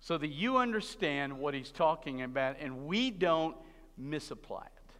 so 0.00 0.18
that 0.18 0.28
you 0.28 0.58
understand 0.58 1.38
what 1.38 1.54
he's 1.54 1.70
talking 1.70 2.22
about 2.22 2.56
and 2.60 2.86
we 2.86 3.10
don't 3.10 3.56
misapply 3.96 4.66
it. 4.66 4.92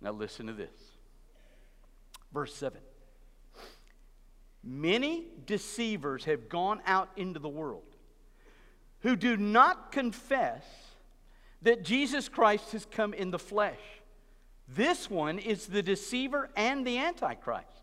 Now, 0.00 0.12
listen 0.12 0.46
to 0.46 0.52
this. 0.52 0.70
Verse 2.32 2.54
7 2.54 2.80
Many 4.64 5.26
deceivers 5.46 6.24
have 6.24 6.48
gone 6.48 6.80
out 6.86 7.08
into 7.16 7.40
the 7.40 7.48
world 7.48 7.96
who 9.00 9.16
do 9.16 9.36
not 9.36 9.90
confess 9.90 10.64
that 11.62 11.84
Jesus 11.84 12.28
Christ 12.28 12.72
has 12.72 12.84
come 12.84 13.14
in 13.14 13.30
the 13.30 13.38
flesh. 13.38 13.80
This 14.68 15.10
one 15.10 15.38
is 15.38 15.66
the 15.66 15.82
deceiver 15.82 16.50
and 16.56 16.86
the 16.86 16.98
antichrist. 16.98 17.81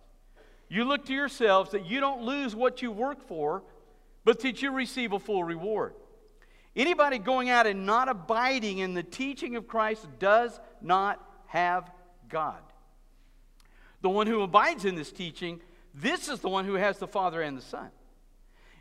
You 0.69 0.85
look 0.85 1.05
to 1.05 1.13
yourselves 1.13 1.71
that 1.71 1.87
you 1.87 1.99
don't 1.99 2.21
lose 2.21 2.55
what 2.55 2.81
you 2.81 2.91
work 2.91 3.27
for, 3.27 3.63
but 4.23 4.39
that 4.41 4.61
you 4.61 4.71
receive 4.71 5.11
a 5.11 5.19
full 5.19 5.43
reward. 5.43 5.93
Anybody 6.75 7.17
going 7.17 7.49
out 7.49 7.65
and 7.65 7.85
not 7.85 8.07
abiding 8.07 8.77
in 8.77 8.93
the 8.93 9.03
teaching 9.03 9.55
of 9.55 9.67
Christ 9.67 10.07
does 10.19 10.59
not 10.81 11.19
have 11.47 11.89
God. 12.29 12.61
The 14.01 14.09
one 14.09 14.27
who 14.27 14.41
abides 14.41 14.85
in 14.85 14.95
this 14.95 15.11
teaching, 15.11 15.59
this 15.93 16.29
is 16.29 16.39
the 16.39 16.49
one 16.49 16.65
who 16.65 16.75
has 16.75 16.99
the 16.99 17.07
Father 17.07 17.41
and 17.41 17.57
the 17.57 17.61
Son. 17.61 17.89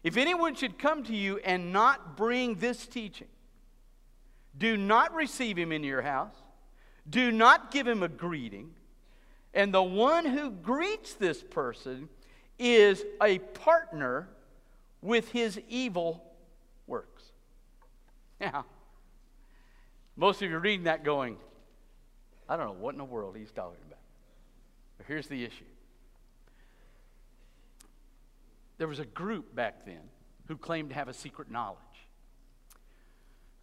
If 0.04 0.16
anyone 0.16 0.54
should 0.54 0.78
come 0.78 1.02
to 1.04 1.16
you 1.16 1.38
and 1.38 1.72
not 1.72 2.16
bring 2.16 2.56
this 2.56 2.86
teaching, 2.86 3.26
Do 4.58 4.76
not 4.76 5.14
receive 5.14 5.56
him 5.56 5.72
into 5.72 5.88
your 5.88 6.02
house. 6.02 6.34
Do 7.08 7.30
not 7.32 7.70
give 7.70 7.86
him 7.86 8.02
a 8.02 8.08
greeting. 8.08 8.74
And 9.58 9.74
the 9.74 9.82
one 9.82 10.24
who 10.24 10.52
greets 10.52 11.14
this 11.14 11.42
person 11.42 12.08
is 12.60 13.02
a 13.20 13.40
partner 13.40 14.28
with 15.02 15.32
his 15.32 15.60
evil 15.68 16.22
works. 16.86 17.24
Now, 18.40 18.66
most 20.14 20.40
of 20.40 20.48
you 20.48 20.56
are 20.56 20.60
reading 20.60 20.84
that 20.84 21.02
going, 21.02 21.38
I 22.48 22.56
don't 22.56 22.66
know 22.66 22.72
what 22.80 22.94
in 22.94 22.98
the 22.98 23.04
world 23.04 23.36
he's 23.36 23.50
talking 23.50 23.80
about. 23.84 23.98
But 24.96 25.06
here's 25.08 25.26
the 25.26 25.44
issue 25.44 25.64
there 28.78 28.86
was 28.86 29.00
a 29.00 29.06
group 29.06 29.56
back 29.56 29.84
then 29.84 30.02
who 30.46 30.56
claimed 30.56 30.90
to 30.90 30.94
have 30.94 31.08
a 31.08 31.12
secret 31.12 31.50
knowledge. 31.50 31.80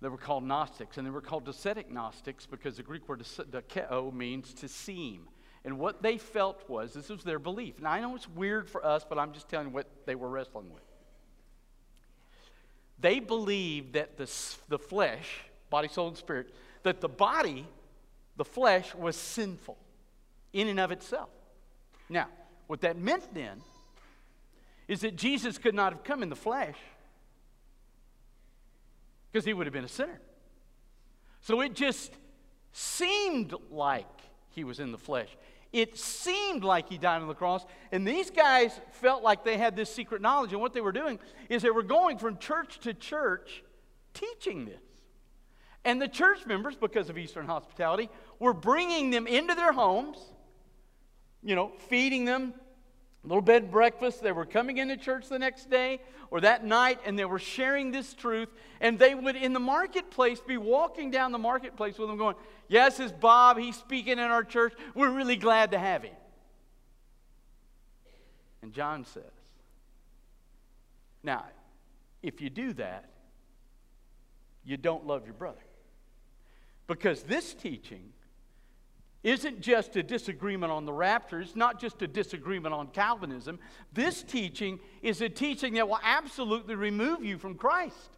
They 0.01 0.09
were 0.09 0.17
called 0.17 0.43
Gnostics, 0.43 0.97
and 0.97 1.07
they 1.07 1.11
were 1.11 1.21
called 1.21 1.45
Docetic 1.45 1.89
Gnostics 1.89 2.45
because 2.45 2.75
the 2.75 2.83
Greek 2.83 3.07
word 3.07 3.21
dokeo 3.21 4.13
means 4.13 4.53
to 4.55 4.67
seem. 4.67 5.29
And 5.65 5.79
what 5.79 6.03
they 6.03 6.19
felt 6.19 6.69
was 6.69 6.93
this 6.93 7.09
was 7.09 7.23
their 7.23 7.39
belief. 7.39 7.81
Now, 7.81 7.91
I 7.91 7.99
know 7.99 8.15
it's 8.15 8.29
weird 8.29 8.69
for 8.69 8.85
us, 8.85 9.03
but 9.07 9.17
I'm 9.17 9.33
just 9.33 9.49
telling 9.49 9.69
you 9.69 9.73
what 9.73 9.87
they 10.05 10.13
were 10.13 10.29
wrestling 10.29 10.71
with. 10.71 10.83
They 12.99 13.19
believed 13.19 13.93
that 13.93 14.15
the, 14.15 14.31
the 14.69 14.77
flesh, 14.77 15.27
body, 15.71 15.87
soul, 15.87 16.07
and 16.09 16.15
spirit, 16.17 16.53
that 16.83 17.01
the 17.01 17.09
body, 17.09 17.65
the 18.37 18.45
flesh, 18.45 18.93
was 18.93 19.15
sinful 19.15 19.77
in 20.53 20.67
and 20.67 20.79
of 20.79 20.91
itself. 20.91 21.29
Now, 22.09 22.27
what 22.67 22.81
that 22.81 22.97
meant 22.97 23.33
then 23.33 23.59
is 24.87 25.01
that 25.01 25.15
Jesus 25.15 25.57
could 25.57 25.73
not 25.73 25.93
have 25.93 26.03
come 26.03 26.21
in 26.21 26.29
the 26.29 26.35
flesh 26.35 26.77
because 29.31 29.45
he 29.45 29.53
would 29.53 29.65
have 29.65 29.73
been 29.73 29.83
a 29.83 29.89
sinner. 29.89 30.21
So 31.41 31.59
it 31.61 31.73
just 31.73 32.11
seemed 32.71 33.53
like 33.71 34.07
he 34.51 34.63
was 34.63 34.79
in 34.79 34.91
the 34.91 34.97
flesh. 34.97 35.35
It 35.75 35.97
seemed 35.97 36.63
like 36.63 36.87
he 36.87 36.97
died 36.97 37.21
on 37.21 37.27
the 37.27 37.33
cross. 37.33 37.65
And 37.91 38.07
these 38.07 38.31
guys 38.31 38.79
felt 38.91 39.23
like 39.23 39.43
they 39.43 39.57
had 39.57 39.75
this 39.75 39.93
secret 39.93 40.21
knowledge. 40.21 40.53
And 40.53 40.61
what 40.61 40.71
they 40.71 40.79
were 40.79 40.93
doing 40.93 41.19
is 41.49 41.61
they 41.61 41.69
were 41.69 41.83
going 41.83 42.17
from 42.17 42.37
church 42.37 42.79
to 42.83 42.93
church 42.93 43.61
teaching 44.13 44.63
this. 44.63 44.79
And 45.83 46.01
the 46.01 46.07
church 46.07 46.45
members, 46.45 46.77
because 46.77 47.09
of 47.09 47.17
Eastern 47.17 47.45
hospitality, 47.45 48.09
were 48.39 48.53
bringing 48.53 49.09
them 49.09 49.27
into 49.27 49.53
their 49.53 49.73
homes, 49.73 50.17
you 51.43 51.55
know, 51.55 51.73
feeding 51.89 52.23
them, 52.23 52.53
little 53.27 53.41
bed 53.41 53.71
breakfast. 53.71 54.21
They 54.21 54.31
were 54.31 54.45
coming 54.45 54.77
into 54.77 54.97
church 54.97 55.29
the 55.29 55.39
next 55.39 55.69
day 55.69 56.01
or 56.31 56.41
that 56.41 56.65
night 56.65 56.99
and 57.05 57.17
they 57.17 57.25
were 57.25 57.39
sharing 57.39 57.91
this 57.91 58.13
truth. 58.13 58.49
And 58.81 58.99
they 58.99 59.15
would, 59.15 59.35
in 59.35 59.53
the 59.53 59.59
marketplace, 59.59 60.39
be 60.39 60.57
walking 60.57 61.11
down 61.11 61.31
the 61.31 61.37
marketplace 61.37 61.97
with 61.97 62.09
them 62.09 62.17
going, 62.17 62.35
Yes, 62.67 62.99
it's 62.99 63.11
Bob. 63.11 63.57
He's 63.57 63.75
speaking 63.75 64.13
in 64.13 64.19
our 64.19 64.43
church. 64.43 64.73
We're 64.93 65.11
really 65.11 65.35
glad 65.35 65.71
to 65.71 65.79
have 65.79 66.03
him. 66.03 66.15
And 68.61 68.73
John 68.73 69.05
says, 69.05 69.23
Now, 71.23 71.45
if 72.23 72.41
you 72.41 72.49
do 72.49 72.73
that, 72.73 73.09
you 74.63 74.77
don't 74.77 75.05
love 75.05 75.25
your 75.25 75.35
brother. 75.35 75.61
Because 76.87 77.21
this 77.23 77.53
teaching 77.53 78.13
isn't 79.23 79.61
just 79.61 79.95
a 79.95 80.03
disagreement 80.03 80.71
on 80.71 80.85
the 80.85 80.93
rapture, 80.93 81.41
it's 81.41 81.55
not 81.55 81.79
just 81.79 82.01
a 82.01 82.07
disagreement 82.07 82.73
on 82.75 82.87
Calvinism. 82.87 83.59
This 83.91 84.21
teaching 84.21 84.79
is 85.01 85.21
a 85.21 85.29
teaching 85.29 85.73
that 85.75 85.89
will 85.89 85.99
absolutely 86.03 86.75
remove 86.75 87.23
you 87.23 87.37
from 87.37 87.55
Christ. 87.55 88.15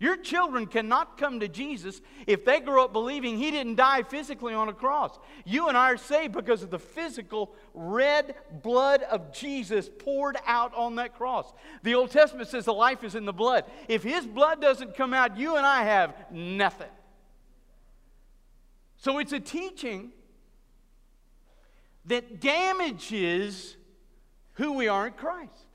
Your 0.00 0.16
children 0.16 0.66
cannot 0.66 1.18
come 1.18 1.40
to 1.40 1.48
Jesus 1.48 2.00
if 2.26 2.46
they 2.46 2.58
grow 2.60 2.86
up 2.86 2.92
believing 2.94 3.36
he 3.36 3.50
didn't 3.50 3.74
die 3.74 4.02
physically 4.02 4.54
on 4.54 4.70
a 4.70 4.72
cross. 4.72 5.18
You 5.44 5.68
and 5.68 5.76
I 5.76 5.90
are 5.90 5.98
saved 5.98 6.32
because 6.32 6.62
of 6.62 6.70
the 6.70 6.78
physical 6.78 7.54
red 7.74 8.34
blood 8.62 9.02
of 9.02 9.30
Jesus 9.30 9.90
poured 9.98 10.38
out 10.46 10.74
on 10.74 10.96
that 10.96 11.14
cross. 11.18 11.52
The 11.82 11.94
Old 11.94 12.10
Testament 12.10 12.48
says 12.48 12.64
the 12.64 12.72
life 12.72 13.04
is 13.04 13.14
in 13.14 13.26
the 13.26 13.34
blood. 13.34 13.66
If 13.88 14.02
his 14.02 14.26
blood 14.26 14.62
doesn't 14.62 14.96
come 14.96 15.12
out, 15.12 15.36
you 15.36 15.56
and 15.56 15.66
I 15.66 15.82
have 15.82 16.14
nothing. 16.32 16.88
So 18.96 19.18
it's 19.18 19.32
a 19.32 19.40
teaching 19.40 20.12
that 22.06 22.40
damages 22.40 23.76
who 24.54 24.72
we 24.72 24.88
are 24.88 25.06
in 25.06 25.12
Christ. 25.12 25.66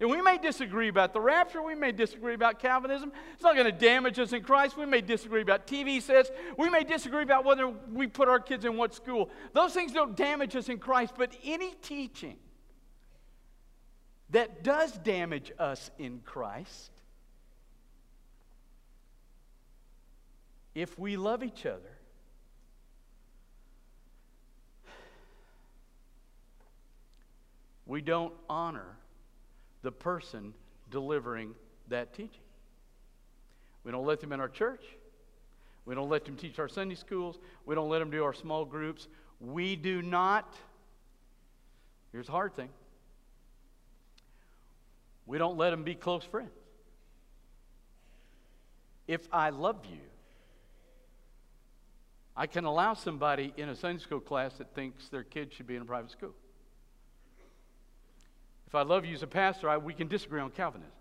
And 0.00 0.08
we 0.08 0.22
may 0.22 0.38
disagree 0.38 0.88
about 0.88 1.12
the 1.12 1.20
rapture. 1.20 1.62
We 1.62 1.74
may 1.74 1.92
disagree 1.92 2.32
about 2.32 2.58
Calvinism. 2.58 3.12
It's 3.34 3.42
not 3.42 3.54
going 3.54 3.66
to 3.66 3.72
damage 3.72 4.18
us 4.18 4.32
in 4.32 4.42
Christ. 4.42 4.78
We 4.78 4.86
may 4.86 5.02
disagree 5.02 5.42
about 5.42 5.66
TV 5.66 6.00
sets. 6.00 6.30
We 6.56 6.70
may 6.70 6.84
disagree 6.84 7.22
about 7.22 7.44
whether 7.44 7.68
we 7.68 8.06
put 8.06 8.26
our 8.26 8.40
kids 8.40 8.64
in 8.64 8.78
what 8.78 8.94
school. 8.94 9.28
Those 9.52 9.74
things 9.74 9.92
don't 9.92 10.16
damage 10.16 10.56
us 10.56 10.70
in 10.70 10.78
Christ. 10.78 11.14
But 11.18 11.36
any 11.44 11.72
teaching 11.82 12.38
that 14.30 14.64
does 14.64 14.92
damage 14.92 15.52
us 15.58 15.90
in 15.98 16.20
Christ, 16.24 16.92
if 20.74 20.98
we 20.98 21.18
love 21.18 21.42
each 21.42 21.66
other, 21.66 21.99
we 27.90 28.00
don't 28.00 28.32
honor 28.48 28.96
the 29.82 29.90
person 29.90 30.54
delivering 30.92 31.56
that 31.88 32.14
teaching. 32.14 32.44
We 33.82 33.90
don't 33.90 34.06
let 34.06 34.20
them 34.20 34.32
in 34.32 34.38
our 34.38 34.48
church. 34.48 34.84
We 35.86 35.96
don't 35.96 36.08
let 36.08 36.24
them 36.24 36.36
teach 36.36 36.60
our 36.60 36.68
Sunday 36.68 36.94
schools. 36.94 37.40
We 37.66 37.74
don't 37.74 37.88
let 37.88 37.98
them 37.98 38.08
do 38.08 38.22
our 38.22 38.32
small 38.32 38.64
groups. 38.64 39.08
We 39.40 39.74
do 39.74 40.02
not, 40.02 40.54
here's 42.12 42.26
the 42.26 42.32
hard 42.32 42.54
thing 42.54 42.68
we 45.26 45.38
don't 45.38 45.58
let 45.58 45.70
them 45.70 45.82
be 45.82 45.96
close 45.96 46.22
friends. 46.22 46.52
If 49.08 49.26
I 49.32 49.50
love 49.50 49.84
you, 49.90 49.98
I 52.36 52.46
can 52.46 52.66
allow 52.66 52.94
somebody 52.94 53.52
in 53.56 53.68
a 53.68 53.74
Sunday 53.74 54.00
school 54.00 54.20
class 54.20 54.54
that 54.58 54.76
thinks 54.76 55.08
their 55.08 55.24
kid 55.24 55.52
should 55.52 55.66
be 55.66 55.74
in 55.74 55.82
a 55.82 55.86
private 55.86 56.12
school. 56.12 56.34
If 58.70 58.76
I 58.76 58.82
love 58.82 59.04
you 59.04 59.14
as 59.14 59.24
a 59.24 59.26
pastor, 59.26 59.68
I, 59.68 59.78
we 59.78 59.92
can 59.92 60.06
disagree 60.06 60.40
on 60.40 60.52
Calvinism. 60.52 60.92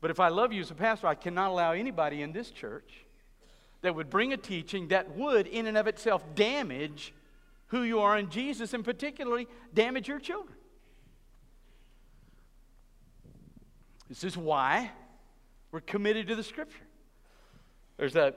But 0.00 0.10
if 0.10 0.18
I 0.18 0.28
love 0.28 0.54
you 0.54 0.62
as 0.62 0.70
a 0.70 0.74
pastor, 0.74 1.06
I 1.06 1.14
cannot 1.14 1.50
allow 1.50 1.72
anybody 1.72 2.22
in 2.22 2.32
this 2.32 2.50
church 2.50 3.04
that 3.82 3.94
would 3.94 4.08
bring 4.08 4.32
a 4.32 4.38
teaching 4.38 4.88
that 4.88 5.14
would, 5.16 5.46
in 5.46 5.66
and 5.66 5.76
of 5.76 5.86
itself, 5.86 6.24
damage 6.34 7.12
who 7.66 7.82
you 7.82 8.00
are 8.00 8.16
in 8.16 8.30
Jesus 8.30 8.72
and 8.72 8.82
particularly 8.82 9.48
damage 9.74 10.08
your 10.08 10.18
children. 10.18 10.56
This 14.08 14.24
is 14.24 14.34
why 14.34 14.92
we're 15.72 15.80
committed 15.80 16.26
to 16.28 16.36
the 16.36 16.42
Scripture. 16.42 16.86
There's 17.98 18.16
a 18.16 18.32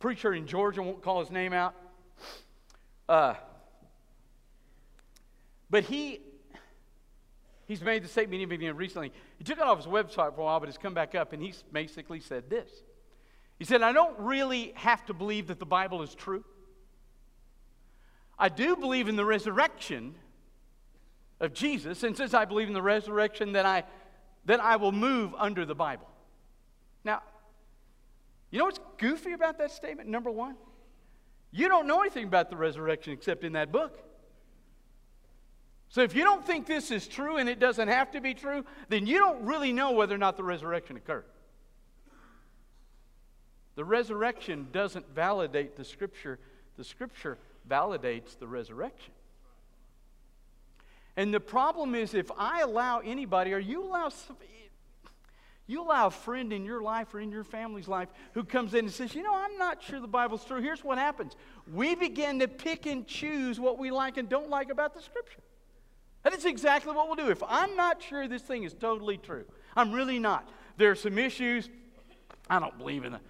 preacher 0.00 0.34
in 0.34 0.46
Georgia, 0.46 0.82
won't 0.82 1.00
call 1.00 1.20
his 1.20 1.30
name 1.30 1.54
out. 1.54 1.74
Uh, 3.08 3.34
but 5.74 5.82
he, 5.82 6.20
he's 7.66 7.82
made 7.82 8.04
the 8.04 8.08
statement 8.08 8.40
even 8.40 8.76
recently. 8.76 9.10
He 9.38 9.42
took 9.42 9.58
it 9.58 9.64
off 9.64 9.78
his 9.78 9.88
website 9.88 10.32
for 10.36 10.42
a 10.42 10.44
while, 10.44 10.60
but 10.60 10.68
it's 10.68 10.78
come 10.78 10.94
back 10.94 11.16
up, 11.16 11.32
and 11.32 11.42
he's 11.42 11.64
basically 11.72 12.20
said 12.20 12.48
this. 12.48 12.70
He 13.58 13.64
said, 13.64 13.82
I 13.82 13.90
don't 13.90 14.16
really 14.20 14.72
have 14.76 15.04
to 15.06 15.12
believe 15.12 15.48
that 15.48 15.58
the 15.58 15.66
Bible 15.66 16.02
is 16.02 16.14
true. 16.14 16.44
I 18.38 18.50
do 18.50 18.76
believe 18.76 19.08
in 19.08 19.16
the 19.16 19.24
resurrection 19.24 20.14
of 21.40 21.52
Jesus, 21.52 22.04
and 22.04 22.16
since 22.16 22.34
I 22.34 22.44
believe 22.44 22.68
in 22.68 22.74
the 22.74 22.80
resurrection, 22.80 23.50
then 23.50 23.66
I, 23.66 23.82
then 24.44 24.60
I 24.60 24.76
will 24.76 24.92
move 24.92 25.34
under 25.36 25.66
the 25.66 25.74
Bible. 25.74 26.08
Now, 27.02 27.20
you 28.52 28.60
know 28.60 28.66
what's 28.66 28.78
goofy 28.96 29.32
about 29.32 29.58
that 29.58 29.72
statement? 29.72 30.08
Number 30.08 30.30
one, 30.30 30.54
you 31.50 31.66
don't 31.66 31.88
know 31.88 32.00
anything 32.00 32.26
about 32.26 32.48
the 32.48 32.56
resurrection 32.56 33.12
except 33.12 33.42
in 33.42 33.54
that 33.54 33.72
book. 33.72 33.98
So 35.94 36.02
if 36.02 36.16
you 36.16 36.24
don't 36.24 36.44
think 36.44 36.66
this 36.66 36.90
is 36.90 37.06
true 37.06 37.36
and 37.36 37.48
it 37.48 37.60
doesn't 37.60 37.86
have 37.86 38.10
to 38.10 38.20
be 38.20 38.34
true, 38.34 38.64
then 38.88 39.06
you 39.06 39.16
don't 39.16 39.44
really 39.44 39.72
know 39.72 39.92
whether 39.92 40.12
or 40.12 40.18
not 40.18 40.36
the 40.36 40.42
resurrection 40.42 40.96
occurred. 40.96 41.24
The 43.76 43.84
resurrection 43.84 44.66
doesn't 44.72 45.14
validate 45.14 45.76
the 45.76 45.84
scripture, 45.84 46.40
the 46.76 46.82
scripture 46.82 47.38
validates 47.70 48.36
the 48.36 48.48
resurrection. 48.48 49.12
And 51.16 51.32
the 51.32 51.38
problem 51.38 51.94
is 51.94 52.12
if 52.12 52.28
I 52.36 52.62
allow 52.62 52.98
anybody, 52.98 53.52
or 53.52 53.60
you 53.60 53.84
allow 53.84 54.10
you 55.68 55.80
allow 55.80 56.08
a 56.08 56.10
friend 56.10 56.52
in 56.52 56.64
your 56.64 56.82
life 56.82 57.14
or 57.14 57.20
in 57.20 57.30
your 57.30 57.44
family's 57.44 57.86
life 57.86 58.08
who 58.32 58.42
comes 58.42 58.74
in 58.74 58.86
and 58.86 58.92
says, 58.92 59.14
You 59.14 59.22
know, 59.22 59.36
I'm 59.36 59.56
not 59.58 59.80
sure 59.80 60.00
the 60.00 60.08
Bible's 60.08 60.44
true. 60.44 60.60
Here's 60.60 60.82
what 60.82 60.98
happens 60.98 61.36
we 61.72 61.94
begin 61.94 62.40
to 62.40 62.48
pick 62.48 62.86
and 62.86 63.06
choose 63.06 63.60
what 63.60 63.78
we 63.78 63.92
like 63.92 64.16
and 64.16 64.28
don't 64.28 64.50
like 64.50 64.70
about 64.70 64.92
the 64.92 65.00
Scripture. 65.00 65.38
That 66.24 66.34
is 66.34 66.44
exactly 66.44 66.92
what 66.92 67.06
we'll 67.06 67.16
do. 67.16 67.30
If 67.30 67.42
I'm 67.46 67.76
not 67.76 68.02
sure 68.02 68.26
this 68.26 68.42
thing 68.42 68.64
is 68.64 68.74
totally 68.74 69.18
true, 69.18 69.44
I'm 69.76 69.92
really 69.92 70.18
not. 70.18 70.48
There 70.76 70.90
are 70.90 70.96
some 70.96 71.18
issues 71.18 71.68
I 72.50 72.58
don't 72.58 72.76
believe 72.76 73.04
in 73.04 73.12
the 73.12 73.20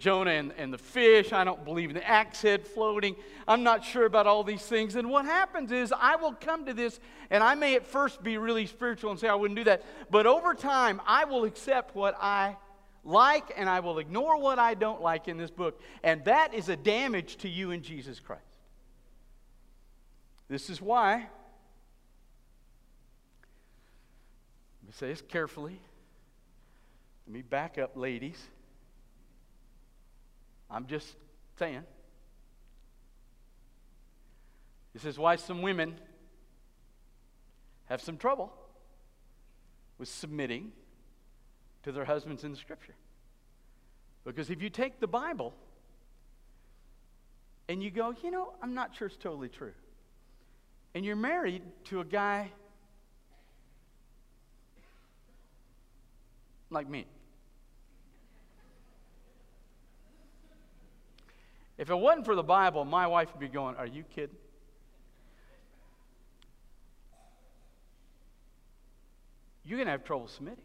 Jonah 0.00 0.30
and, 0.30 0.52
and 0.56 0.72
the 0.72 0.78
fish. 0.78 1.32
I 1.32 1.44
don't 1.44 1.64
believe 1.64 1.90
in 1.90 1.94
the 1.94 2.08
axe 2.08 2.40
head 2.42 2.66
floating. 2.66 3.14
I'm 3.46 3.62
not 3.62 3.84
sure 3.84 4.06
about 4.06 4.26
all 4.26 4.42
these 4.42 4.62
things. 4.62 4.96
And 4.96 5.10
what 5.10 5.26
happens 5.26 5.70
is 5.70 5.92
I 5.96 6.16
will 6.16 6.32
come 6.32 6.64
to 6.64 6.74
this, 6.74 6.98
and 7.30 7.44
I 7.44 7.54
may 7.54 7.76
at 7.76 7.86
first 7.86 8.22
be 8.22 8.38
really 8.38 8.66
spiritual 8.66 9.10
and 9.10 9.20
say 9.20 9.28
I 9.28 9.34
wouldn't 9.34 9.58
do 9.58 9.64
that. 9.64 9.84
But 10.10 10.26
over 10.26 10.54
time, 10.54 11.00
I 11.06 11.26
will 11.26 11.44
accept 11.44 11.94
what 11.94 12.16
I 12.20 12.56
like 13.04 13.52
and 13.56 13.68
I 13.68 13.80
will 13.80 13.98
ignore 13.98 14.38
what 14.38 14.58
I 14.58 14.74
don't 14.74 15.00
like 15.00 15.28
in 15.28 15.36
this 15.36 15.50
book. 15.50 15.80
And 16.02 16.24
that 16.24 16.54
is 16.54 16.68
a 16.68 16.76
damage 16.76 17.36
to 17.38 17.48
you 17.48 17.70
in 17.70 17.82
Jesus 17.82 18.20
Christ. 18.20 18.42
This 20.48 20.68
is 20.68 20.82
why, 20.82 21.28
me 24.90 24.94
say 24.98 25.08
this 25.08 25.22
carefully. 25.22 25.80
Let 27.26 27.34
me 27.34 27.42
back 27.42 27.78
up, 27.78 27.96
ladies. 27.96 28.42
I'm 30.68 30.86
just 30.86 31.14
saying. 31.60 31.84
This 34.92 35.04
is 35.04 35.16
why 35.16 35.36
some 35.36 35.62
women 35.62 35.94
have 37.84 38.00
some 38.00 38.16
trouble 38.16 38.52
with 39.98 40.08
submitting 40.08 40.72
to 41.84 41.92
their 41.92 42.04
husbands 42.04 42.42
in 42.42 42.50
the 42.50 42.56
scripture. 42.56 42.94
Because 44.24 44.50
if 44.50 44.60
you 44.60 44.70
take 44.70 44.98
the 44.98 45.06
Bible 45.06 45.54
and 47.68 47.80
you 47.80 47.92
go, 47.92 48.12
you 48.24 48.32
know, 48.32 48.54
I'm 48.60 48.74
not 48.74 48.96
sure 48.96 49.06
it's 49.06 49.16
totally 49.16 49.48
true, 49.48 49.72
and 50.96 51.04
you're 51.04 51.14
married 51.14 51.62
to 51.84 52.00
a 52.00 52.04
guy 52.04 52.50
like 56.70 56.88
me. 56.88 57.06
If 61.78 61.90
it 61.90 61.94
wasn't 61.94 62.26
for 62.26 62.34
the 62.34 62.42
Bible, 62.42 62.84
my 62.84 63.06
wife 63.06 63.32
would 63.32 63.40
be 63.40 63.48
going, 63.48 63.76
Are 63.76 63.86
you 63.86 64.04
kidding? 64.04 64.36
You're 69.64 69.76
going 69.76 69.86
to 69.86 69.92
have 69.92 70.04
trouble 70.04 70.26
submitting 70.26 70.64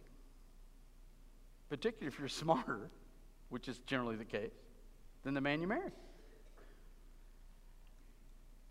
particularly 1.70 2.08
if 2.08 2.20
you're 2.20 2.28
smarter, 2.46 2.90
which 3.50 3.68
is 3.68 3.80
generally 3.80 4.16
the 4.16 4.26
case, 4.26 4.54
than 5.24 5.34
the 5.34 5.42
man 5.42 5.62
you 5.62 5.68
marry. 5.68 5.92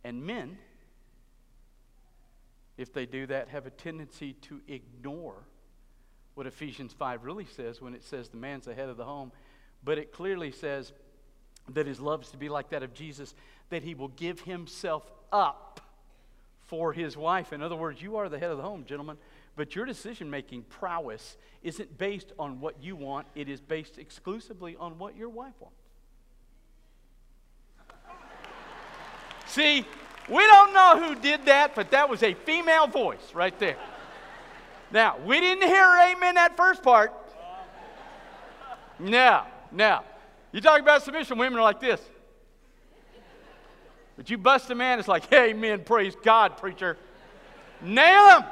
And 0.04 0.24
men, 0.24 0.58
if 2.76 2.92
they 2.92 3.06
do 3.06 3.26
that, 3.26 3.48
have 3.48 3.66
a 3.66 3.70
tendency 3.70 4.34
to 4.42 4.60
ignore 4.68 5.44
what 6.34 6.46
Ephesians 6.46 6.92
5 6.92 7.24
really 7.24 7.46
says 7.46 7.80
when 7.80 7.94
it 7.94 8.02
says 8.02 8.28
the 8.28 8.36
man's 8.36 8.64
the 8.64 8.74
head 8.74 8.88
of 8.88 8.96
the 8.96 9.04
home, 9.04 9.32
but 9.84 9.98
it 9.98 10.12
clearly 10.12 10.50
says 10.50 10.92
that 11.70 11.86
his 11.86 12.00
love 12.00 12.22
is 12.22 12.30
to 12.30 12.36
be 12.36 12.48
like 12.48 12.70
that 12.70 12.82
of 12.82 12.92
Jesus, 12.94 13.34
that 13.70 13.82
he 13.82 13.94
will 13.94 14.08
give 14.08 14.40
himself 14.40 15.10
up 15.32 15.80
for 16.66 16.92
his 16.92 17.16
wife. 17.16 17.52
In 17.52 17.62
other 17.62 17.76
words, 17.76 18.02
you 18.02 18.16
are 18.16 18.28
the 18.28 18.38
head 18.38 18.50
of 18.50 18.56
the 18.56 18.62
home, 18.62 18.84
gentlemen. 18.84 19.16
But 19.56 19.76
your 19.76 19.84
decision 19.84 20.30
making 20.30 20.62
prowess 20.64 21.36
isn't 21.62 21.96
based 21.96 22.32
on 22.38 22.60
what 22.60 22.82
you 22.82 22.96
want, 22.96 23.26
it 23.34 23.48
is 23.48 23.60
based 23.60 23.98
exclusively 23.98 24.76
on 24.76 24.98
what 24.98 25.16
your 25.16 25.28
wife 25.28 25.54
wants. 25.60 25.76
See, 29.46 29.84
we 30.28 30.46
don't 30.46 30.72
know 30.72 31.00
who 31.00 31.14
did 31.14 31.44
that, 31.46 31.74
but 31.74 31.90
that 31.92 32.08
was 32.08 32.22
a 32.22 32.34
female 32.34 32.86
voice 32.86 33.34
right 33.34 33.56
there. 33.58 33.76
Now, 34.94 35.18
we 35.18 35.40
didn't 35.40 35.66
hear 35.66 35.98
amen 36.08 36.36
that 36.36 36.56
first 36.56 36.80
part. 36.80 37.12
Now, 39.00 39.48
now, 39.72 40.04
you 40.52 40.60
talk 40.60 40.80
about 40.80 41.02
submission, 41.02 41.36
women 41.36 41.58
are 41.58 41.62
like 41.62 41.80
this. 41.80 42.00
But 44.16 44.30
you 44.30 44.38
bust 44.38 44.70
a 44.70 44.76
man, 44.76 45.00
it's 45.00 45.08
like, 45.08 45.32
amen, 45.32 45.82
praise 45.82 46.14
God, 46.22 46.58
preacher. 46.58 46.96
Nail 47.82 48.30
him. 48.30 48.44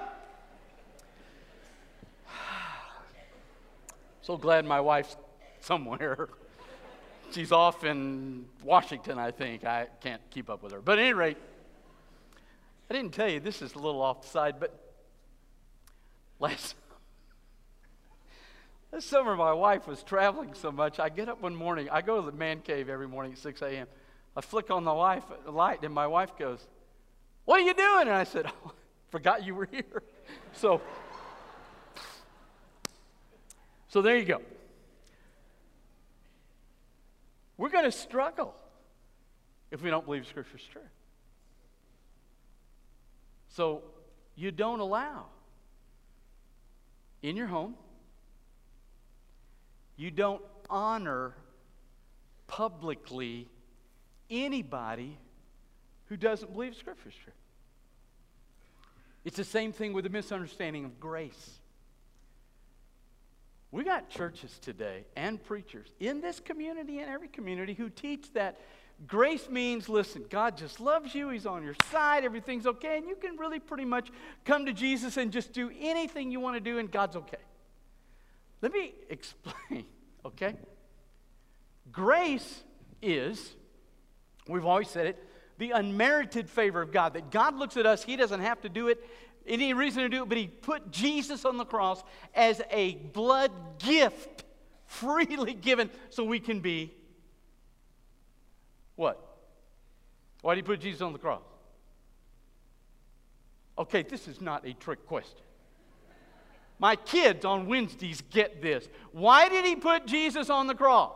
So 4.23 4.37
glad 4.37 4.65
my 4.65 4.81
wife's 4.81 5.17
somewhere. 5.61 6.29
She's 7.31 7.53
off 7.53 7.85
in 7.85 8.47
Washington, 8.65 9.17
I 9.17 9.31
think. 9.31 9.65
I 9.65 9.87
can't 10.01 10.23
keep 10.31 10.51
up 10.51 10.65
with 10.65 10.73
her. 10.73 10.81
But 10.81 10.99
at 10.99 11.03
any 11.05 11.13
rate, 11.13 11.39
I 12.91 12.95
didn't 12.95 13.13
tell 13.13 13.29
you, 13.29 13.39
this 13.39 13.63
is 13.63 13.75
a 13.75 13.79
little 13.79 14.03
off 14.03 14.23
the 14.23 14.29
side, 14.29 14.57
but 14.59 14.82
last, 16.43 16.75
this 18.91 19.05
summer 19.05 19.37
my 19.37 19.53
wife 19.53 19.87
was 19.87 20.03
traveling 20.03 20.55
so 20.55 20.73
much. 20.73 20.99
I 20.99 21.09
get 21.09 21.29
up 21.29 21.41
one 21.41 21.55
morning, 21.55 21.89
I 21.91 22.03
go 22.03 22.21
to 22.21 22.31
the 22.31 22.37
man 22.37 22.61
cave 22.61 22.89
every 22.89 23.09
morning 23.09 23.33
at 23.33 23.39
6 23.39 23.63
a.m. 23.63 23.87
I 24.37 24.41
flick 24.41 24.71
on 24.71 24.85
the 24.85 24.93
light, 24.93 25.83
and 25.83 25.95
my 25.95 26.07
wife 26.07 26.37
goes, 26.37 26.67
What 27.45 27.61
are 27.61 27.65
you 27.65 27.75
doing? 27.75 28.03
And 28.03 28.11
I 28.11 28.25
said, 28.25 28.47
oh, 28.47 28.73
Forgot 29.11 29.45
you 29.45 29.55
were 29.55 29.69
here. 29.71 30.03
So, 30.55 30.83
so 33.89 34.03
there 34.03 34.19
you 34.19 34.25
go. 34.25 34.43
We're 37.57 37.71
going 37.71 37.85
to 37.85 37.93
struggle 37.93 38.55
if 39.71 39.83
we 39.83 39.89
don't 39.89 40.05
believe 40.05 40.27
Scripture's 40.27 40.63
true. 40.71 40.83
So 43.49 43.83
you 44.37 44.51
don't 44.51 44.81
allow 44.81 45.27
in 47.23 47.37
your 47.37 47.47
home, 47.47 47.75
you 49.97 50.11
don't 50.11 50.43
honor 50.69 51.35
publicly 52.47 53.49
anybody 54.31 55.17
who 56.07 56.17
doesn't 56.17 56.53
believe 56.53 56.75
Scripture's 56.75 57.15
true. 57.23 57.33
It's 59.25 59.37
the 59.37 59.45
same 59.45 59.73
thing 59.73 59.93
with 59.93 60.05
the 60.05 60.11
misunderstanding 60.11 60.85
of 60.85 60.99
grace. 60.99 61.59
We 63.71 63.85
got 63.85 64.11
churches 64.11 64.59
today 64.59 65.05
and 65.17 65.43
preachers 65.43 65.89
in 65.99 66.21
this 66.21 66.41
community 66.41 66.99
and 66.99 67.09
every 67.09 67.29
community 67.29 67.73
who 67.73 67.89
teach 67.89 68.33
that 68.35 68.61
grace 69.07 69.49
means 69.49 69.88
listen, 69.88 70.25
God 70.29 70.57
just 70.57 70.81
loves 70.81 71.15
you, 71.15 71.29
He's 71.31 71.47
on 71.47 71.62
your 71.62 71.75
side, 71.91 72.25
everything's 72.25 72.67
okay, 72.67 72.99
and 72.99 73.07
you 73.07 73.17
can 73.17 73.37
really 73.37 73.61
pretty 73.61 73.85
much 73.85 74.11
come 74.45 74.67
to 74.67 74.73
Jesus 74.73 75.17
and 75.17 75.33
just 75.33 75.53
do 75.53 75.71
anything 75.81 76.31
you 76.31 76.41
want 76.41 76.57
to 76.57 76.61
do, 76.61 76.79
and 76.79 76.91
God's 76.91 77.17
okay. 77.17 77.38
Let 78.61 78.73
me 78.73 78.95
explain, 79.11 79.85
okay? 80.25 80.55
Grace 81.91 82.62
is, 83.01 83.55
we've 84.49 84.67
always 84.67 84.88
said 84.88 85.07
it, 85.07 85.29
the 85.59 85.73
unmerited 85.73 86.49
favor 86.49 86.81
of 86.81 86.91
God. 86.91 87.15
That 87.15 87.31
God 87.31 87.57
looks 87.57 87.77
at 87.77 87.87
us, 87.87 88.03
He 88.03 88.17
doesn't 88.17 88.41
have 88.41 88.61
to 88.62 88.69
do 88.69 88.88
it, 88.88 89.05
any 89.47 89.75
reason 89.75 90.03
to 90.03 90.09
do 90.09 90.23
it, 90.23 90.29
but 90.29 90.38
he 90.38 90.47
put 90.47 90.91
Jesus 90.91 91.45
on 91.45 91.57
the 91.57 91.65
cross 91.65 92.03
as 92.35 92.62
a 92.71 92.95
blood 92.95 93.51
gift, 93.79 94.45
freely 94.87 95.55
given, 95.55 95.91
so 96.11 96.25
we 96.25 96.41
can 96.41 96.61
be 96.61 96.93
what? 98.97 99.21
Why 100.43 100.55
did 100.55 100.65
he 100.65 100.67
put 100.67 100.81
Jesus 100.81 101.01
on 101.01 101.13
the 101.13 101.19
cross? 101.19 101.43
Okay, 103.79 104.03
this 104.03 104.29
is 104.29 104.41
not 104.41 104.67
a 104.67 104.75
trick 104.75 105.07
question. 105.07 105.41
My 106.79 106.97
kids 106.97 107.45
on 107.45 107.67
Wednesdays 107.67 108.23
get 108.31 108.61
this. 108.61 108.89
Why 109.13 109.49
did 109.49 109.65
he 109.65 109.77
put 109.77 110.07
Jesus 110.07 110.51
on 110.51 110.67
the 110.67 110.75
cross? 110.75 111.13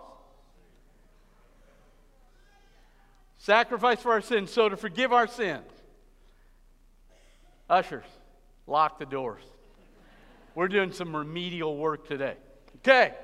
Sacrifice 3.38 4.00
for 4.00 4.12
our 4.12 4.20
sins, 4.20 4.52
so 4.52 4.68
to 4.68 4.76
forgive 4.76 5.12
our 5.12 5.26
sins. 5.26 5.66
Ushers, 7.68 8.06
lock 8.66 8.98
the 8.98 9.06
doors. 9.06 9.42
We're 10.54 10.68
doing 10.68 10.92
some 10.92 11.14
remedial 11.14 11.76
work 11.76 12.08
today. 12.08 12.34
Okay. 12.78 13.14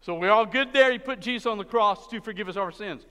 So 0.00 0.14
we're 0.14 0.30
all 0.30 0.46
good 0.46 0.72
there. 0.72 0.90
He 0.90 0.98
put 0.98 1.20
Jesus 1.20 1.46
on 1.46 1.58
the 1.58 1.64
cross 1.64 2.06
to 2.08 2.20
forgive 2.20 2.48
us 2.48 2.56
our 2.56 2.72
sins. 2.72 3.06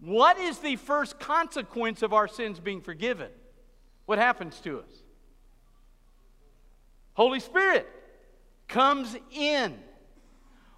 What 0.00 0.38
is 0.38 0.58
the 0.58 0.76
first 0.76 1.18
consequence 1.18 2.02
of 2.02 2.12
our 2.12 2.28
sins 2.28 2.60
being 2.60 2.80
forgiven? 2.80 3.30
What 4.06 4.18
happens 4.18 4.60
to 4.60 4.80
us? 4.80 4.90
Holy 7.14 7.40
Spirit 7.40 7.88
comes 8.68 9.16
in. 9.32 9.78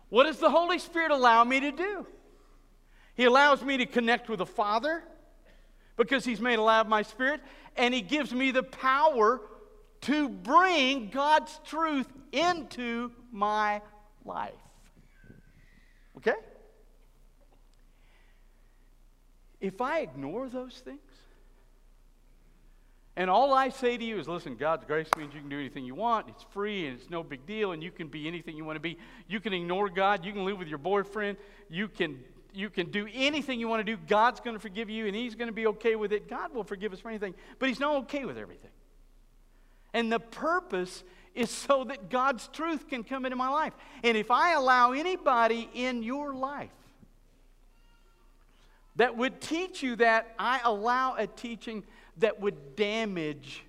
What 0.08 0.24
does 0.24 0.38
the 0.38 0.50
Holy 0.50 0.78
Spirit 0.78 1.10
allow 1.10 1.44
me 1.44 1.60
to 1.60 1.72
do? 1.72 2.06
He 3.14 3.24
allows 3.24 3.62
me 3.62 3.78
to 3.78 3.86
connect 3.86 4.28
with 4.28 4.38
the 4.38 4.46
Father 4.46 5.02
because 5.96 6.24
He's 6.24 6.40
made 6.40 6.58
alive 6.58 6.88
my 6.88 7.02
spirit, 7.02 7.40
and 7.76 7.92
He 7.92 8.00
gives 8.00 8.32
me 8.32 8.52
the 8.52 8.62
power 8.62 9.40
to 10.02 10.28
bring 10.28 11.08
God's 11.08 11.58
truth 11.64 12.06
into 12.30 13.10
my 13.32 13.82
life. 14.24 14.52
Okay? 16.18 16.36
If 19.60 19.80
I 19.80 20.00
ignore 20.00 20.48
those 20.48 20.78
things, 20.84 21.00
And 23.18 23.28
all 23.28 23.52
I 23.52 23.70
say 23.70 23.96
to 23.96 24.04
you 24.04 24.20
is 24.20 24.28
listen, 24.28 24.54
God's 24.54 24.84
grace 24.84 25.08
means 25.16 25.34
you 25.34 25.40
can 25.40 25.48
do 25.48 25.58
anything 25.58 25.84
you 25.84 25.96
want. 25.96 26.28
It's 26.28 26.44
free 26.50 26.86
and 26.86 27.00
it's 27.00 27.10
no 27.10 27.24
big 27.24 27.44
deal, 27.46 27.72
and 27.72 27.82
you 27.82 27.90
can 27.90 28.06
be 28.06 28.28
anything 28.28 28.56
you 28.56 28.64
want 28.64 28.76
to 28.76 28.80
be. 28.80 28.96
You 29.26 29.40
can 29.40 29.52
ignore 29.52 29.88
God. 29.88 30.24
You 30.24 30.32
can 30.32 30.44
live 30.44 30.56
with 30.56 30.68
your 30.68 30.78
boyfriend. 30.78 31.36
You 31.68 31.88
can, 31.88 32.20
you 32.54 32.70
can 32.70 32.92
do 32.92 33.08
anything 33.12 33.58
you 33.58 33.66
want 33.66 33.84
to 33.84 33.96
do. 33.96 34.00
God's 34.06 34.38
going 34.38 34.54
to 34.54 34.60
forgive 34.60 34.88
you, 34.88 35.08
and 35.08 35.16
He's 35.16 35.34
going 35.34 35.48
to 35.48 35.52
be 35.52 35.66
okay 35.66 35.96
with 35.96 36.12
it. 36.12 36.28
God 36.28 36.54
will 36.54 36.62
forgive 36.62 36.92
us 36.92 37.00
for 37.00 37.08
anything, 37.08 37.34
but 37.58 37.68
He's 37.68 37.80
not 37.80 37.96
okay 38.02 38.24
with 38.24 38.38
everything. 38.38 38.70
And 39.92 40.12
the 40.12 40.20
purpose 40.20 41.02
is 41.38 41.50
so 41.50 41.84
that 41.84 42.10
God's 42.10 42.48
truth 42.48 42.88
can 42.88 43.04
come 43.04 43.24
into 43.24 43.36
my 43.36 43.48
life. 43.48 43.72
And 44.02 44.16
if 44.16 44.28
I 44.28 44.54
allow 44.54 44.90
anybody 44.90 45.70
in 45.72 46.02
your 46.02 46.34
life 46.34 46.70
that 48.96 49.16
would 49.16 49.40
teach 49.40 49.80
you 49.80 49.94
that, 49.96 50.34
I 50.36 50.60
allow 50.64 51.14
a 51.14 51.28
teaching 51.28 51.84
that 52.16 52.40
would 52.40 52.74
damage 52.74 53.62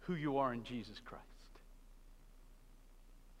who 0.00 0.16
you 0.16 0.38
are 0.38 0.52
in 0.52 0.64
Jesus 0.64 1.00
Christ. 1.04 1.22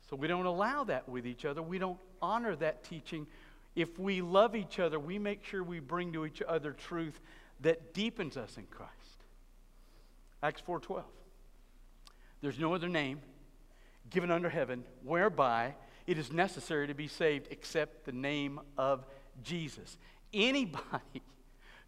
So 0.08 0.14
we 0.14 0.28
don't 0.28 0.46
allow 0.46 0.84
that 0.84 1.08
with 1.08 1.26
each 1.26 1.44
other. 1.44 1.60
We 1.60 1.80
don't 1.80 1.98
honor 2.22 2.54
that 2.56 2.84
teaching. 2.84 3.26
If 3.74 3.98
we 3.98 4.22
love 4.22 4.54
each 4.54 4.78
other, 4.78 5.00
we 5.00 5.18
make 5.18 5.44
sure 5.44 5.64
we 5.64 5.80
bring 5.80 6.12
to 6.12 6.24
each 6.24 6.42
other 6.46 6.72
truth 6.72 7.18
that 7.62 7.92
deepens 7.92 8.36
us 8.36 8.56
in 8.56 8.66
Christ. 8.70 8.92
Acts 10.44 10.60
4:12. 10.60 11.02
There's 12.40 12.60
no 12.60 12.72
other 12.72 12.88
name 12.88 13.20
given 14.10 14.30
under 14.30 14.48
heaven 14.48 14.84
whereby 15.02 15.74
it 16.06 16.18
is 16.18 16.32
necessary 16.32 16.86
to 16.86 16.94
be 16.94 17.08
saved 17.08 17.48
except 17.50 18.04
the 18.04 18.12
name 18.12 18.60
of 18.76 19.04
Jesus. 19.42 19.98
Anybody 20.32 21.22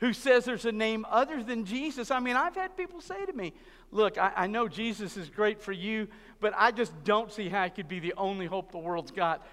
who 0.00 0.12
says 0.12 0.44
there's 0.44 0.64
a 0.64 0.72
name 0.72 1.06
other 1.08 1.42
than 1.42 1.64
Jesus. 1.64 2.10
I 2.10 2.20
mean, 2.20 2.36
I've 2.36 2.54
had 2.54 2.76
people 2.76 3.00
say 3.00 3.24
to 3.24 3.32
me, 3.32 3.52
Look, 3.92 4.18
I, 4.18 4.32
I, 4.36 4.46
know 4.46 4.68
Jesus 4.68 5.16
is 5.16 5.28
great 5.28 5.60
for 5.60 5.72
you, 5.72 6.06
but 6.38 6.54
I 6.56 6.70
just 6.70 6.92
don't 7.02 7.32
see 7.32 7.48
how 7.48 7.64
it 7.64 7.74
could 7.74 7.88
be 7.88 7.98
the 7.98 8.14
only 8.16 8.46
hope 8.46 8.70
the 8.70 8.78
world's 8.78 9.10
got. 9.10 9.44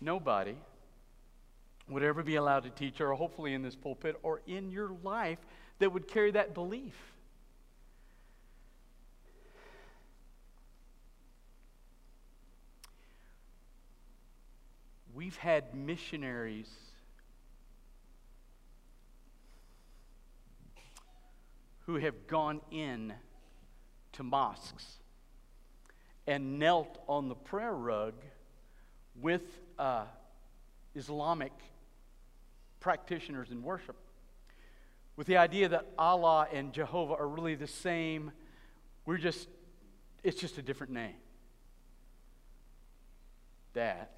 Nobody 0.00 0.54
would 1.88 2.04
ever 2.04 2.22
be 2.22 2.36
allowed 2.36 2.62
to 2.62 2.70
teach, 2.70 3.00
or 3.00 3.12
hopefully 3.14 3.54
in 3.54 3.62
this 3.62 3.74
pulpit, 3.74 4.16
or 4.22 4.42
in 4.46 4.70
your 4.70 4.92
life, 5.02 5.38
that 5.80 5.92
would 5.92 6.06
carry 6.06 6.30
that 6.30 6.54
belief. 6.54 6.94
We've 15.14 15.36
had 15.36 15.74
missionaries 15.74 16.70
who 21.86 21.96
have 21.96 22.26
gone 22.26 22.60
in 22.70 23.12
to 24.12 24.22
mosques 24.22 24.98
and 26.26 26.58
knelt 26.58 26.98
on 27.08 27.28
the 27.28 27.34
prayer 27.34 27.74
rug 27.74 28.14
with 29.20 29.42
uh, 29.78 30.04
Islamic 30.94 31.52
practitioners 32.80 33.50
in 33.50 33.62
worship 33.62 33.96
with 35.16 35.26
the 35.26 35.36
idea 35.36 35.68
that 35.68 35.86
Allah 35.98 36.46
and 36.52 36.72
Jehovah 36.72 37.14
are 37.14 37.28
really 37.28 37.54
the 37.54 37.66
same. 37.66 38.32
We're 39.04 39.18
just, 39.18 39.48
it's 40.22 40.40
just 40.40 40.58
a 40.58 40.62
different 40.62 40.92
name. 40.92 41.16
That 43.74 44.16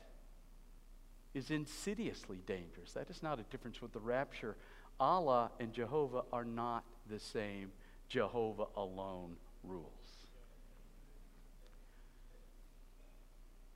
is 1.34 1.50
insidiously 1.50 2.38
dangerous. 2.46 2.92
That 2.92 3.10
is 3.10 3.22
not 3.22 3.38
a 3.38 3.42
difference 3.44 3.82
with 3.82 3.92
the 3.92 4.00
rapture. 4.00 4.56
Allah 5.00 5.50
and 5.58 5.72
Jehovah 5.72 6.22
are 6.32 6.44
not 6.44 6.84
the 7.10 7.18
same. 7.18 7.72
Jehovah 8.08 8.66
alone 8.76 9.36
rules. 9.64 9.88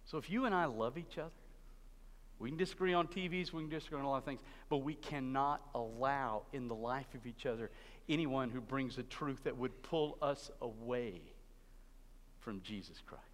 So 0.04 0.16
if 0.16 0.30
you 0.30 0.46
and 0.46 0.54
I 0.54 0.64
love 0.64 0.96
each 0.96 1.18
other, 1.18 1.30
we 2.38 2.50
can 2.50 2.56
disagree 2.56 2.94
on 2.94 3.08
TVs, 3.08 3.52
we 3.52 3.62
can 3.62 3.68
disagree 3.68 3.98
on 3.98 4.04
a 4.04 4.08
lot 4.08 4.18
of 4.18 4.24
things, 4.24 4.40
but 4.68 4.78
we 4.78 4.94
cannot 4.94 5.60
allow 5.74 6.42
in 6.52 6.68
the 6.68 6.74
life 6.74 7.12
of 7.14 7.26
each 7.26 7.46
other 7.46 7.70
anyone 8.08 8.48
who 8.48 8.60
brings 8.60 8.96
a 8.96 9.02
truth 9.02 9.44
that 9.44 9.56
would 9.56 9.82
pull 9.82 10.16
us 10.22 10.50
away 10.62 11.20
from 12.40 12.62
Jesus 12.62 13.02
Christ. 13.06 13.27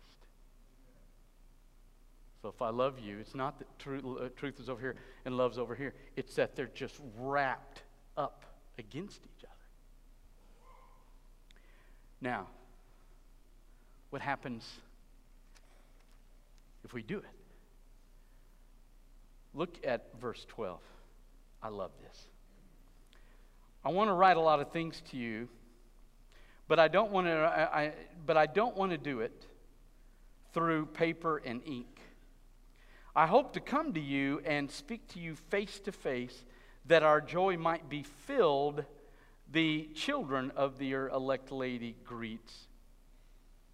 So 2.45 2.51
if 2.51 2.61
I 2.61 2.69
love 2.69 2.99
you, 2.99 3.17
it's 3.21 3.35
not 3.35 3.59
that 3.59 3.79
truth, 3.79 4.05
uh, 4.05 4.29
truth 4.37 4.61
is 4.61 4.69
over 4.69 4.79
here 4.79 4.97
and 5.25 5.35
love's 5.35 5.57
over 5.57 5.75
here. 5.75 5.95
It's 6.15 6.35
that 6.35 6.55
they're 6.55 6.67
just 6.75 7.01
wrapped 7.17 7.85
up 8.19 8.45
against 8.77 9.23
each 9.25 9.45
other. 9.45 9.55
Now, 12.21 12.49
what 14.11 14.21
happens 14.21 14.63
if 16.85 16.93
we 16.93 17.01
do 17.01 17.17
it? 17.17 17.25
Look 19.55 19.79
at 19.83 20.11
verse 20.21 20.45
12. 20.51 20.81
I 21.63 21.69
love 21.69 21.93
this. 22.03 22.27
I 23.83 23.89
want 23.89 24.11
to 24.11 24.15
write 24.15 24.37
a 24.37 24.41
lot 24.41 24.61
of 24.61 24.71
things 24.71 25.03
to 25.13 25.17
you, 25.17 25.49
but 26.69 26.79
I 26.79 26.89
don't 26.89 27.11
want 27.11 27.27
to 27.27 27.33
I, 27.33 27.85
I, 27.85 27.93
but 28.27 28.37
I 28.37 28.45
don't 28.45 28.77
want 28.77 28.93
to 28.93 28.99
do 28.99 29.21
it 29.21 29.47
through 30.53 30.85
paper 30.85 31.41
and 31.47 31.63
ink. 31.65 31.87
I 33.17 33.27
hope 33.29 33.53
to 33.53 33.61
come 33.61 33.93
to 33.93 34.01
you 34.01 34.43
and 34.45 34.69
speak 34.69 35.07
to 35.09 35.21
you 35.21 35.37
face 35.37 35.79
to 35.81 35.93
face 35.93 36.45
that 36.87 37.05
our 37.05 37.21
joy 37.21 37.57
might 37.57 37.89
be 37.89 38.03
filled. 38.03 38.85
The 39.53 39.89
children 39.95 40.51
of 40.57 40.79
the 40.79 40.93
elect 40.93 41.53
lady 41.53 41.95
greets 42.05 42.67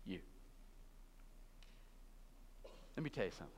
you. 0.04 0.18
Let 2.96 3.04
me 3.04 3.08
tell 3.08 3.24
you 3.24 3.30
something. 3.30 3.54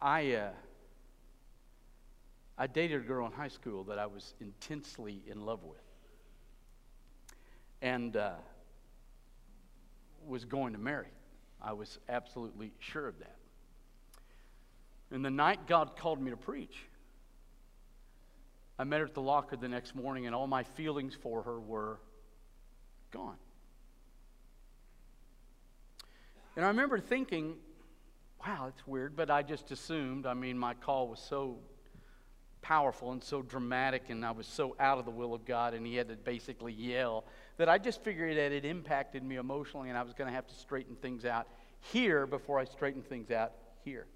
I, 0.00 0.32
uh, 0.32 0.50
I 2.56 2.66
dated 2.66 3.02
a 3.02 3.04
girl 3.04 3.26
in 3.26 3.32
high 3.32 3.48
school 3.48 3.84
that 3.84 3.98
I 3.98 4.06
was 4.06 4.34
intensely 4.40 5.22
in 5.28 5.44
love 5.44 5.64
with 5.64 5.87
and 7.82 8.16
uh, 8.16 8.32
was 10.26 10.44
going 10.44 10.72
to 10.72 10.78
marry. 10.78 11.08
I 11.60 11.72
was 11.72 11.98
absolutely 12.08 12.72
sure 12.78 13.06
of 13.06 13.18
that. 13.18 13.36
And 15.10 15.24
the 15.24 15.30
night 15.30 15.66
God 15.66 15.96
called 15.96 16.20
me 16.20 16.30
to 16.30 16.36
preach, 16.36 16.76
I 18.78 18.84
met 18.84 19.00
her 19.00 19.06
at 19.06 19.14
the 19.14 19.22
locker 19.22 19.56
the 19.56 19.68
next 19.68 19.94
morning, 19.94 20.26
and 20.26 20.34
all 20.34 20.46
my 20.46 20.62
feelings 20.62 21.16
for 21.20 21.42
her 21.42 21.58
were 21.58 21.98
gone. 23.10 23.36
And 26.54 26.64
I 26.64 26.68
remember 26.68 27.00
thinking, 27.00 27.56
wow, 28.44 28.66
that's 28.66 28.86
weird, 28.86 29.16
but 29.16 29.30
I 29.30 29.42
just 29.42 29.70
assumed. 29.70 30.26
I 30.26 30.34
mean, 30.34 30.58
my 30.58 30.74
call 30.74 31.08
was 31.08 31.20
so 31.20 31.58
powerful 32.62 33.12
and 33.12 33.22
so 33.22 33.42
dramatic, 33.42 34.10
and 34.10 34.24
I 34.24 34.30
was 34.30 34.46
so 34.46 34.76
out 34.78 34.98
of 34.98 35.04
the 35.04 35.10
will 35.10 35.34
of 35.34 35.44
God, 35.44 35.74
and 35.74 35.86
he 35.86 35.96
had 35.96 36.08
to 36.08 36.16
basically 36.16 36.72
yell 36.72 37.24
that 37.58 37.68
I 37.68 37.76
just 37.76 38.02
figured 38.02 38.36
that 38.36 38.52
it 38.52 38.64
impacted 38.64 39.22
me 39.22 39.36
emotionally, 39.36 39.88
and 39.90 39.98
I 39.98 40.02
was 40.02 40.14
going 40.14 40.28
to 40.28 40.34
have 40.34 40.46
to 40.46 40.54
straighten 40.54 40.96
things 40.96 41.24
out 41.24 41.46
here 41.92 42.26
before 42.26 42.58
I 42.58 42.64
straightened 42.64 43.08
things 43.08 43.30
out 43.30 43.52
here. 43.84 44.06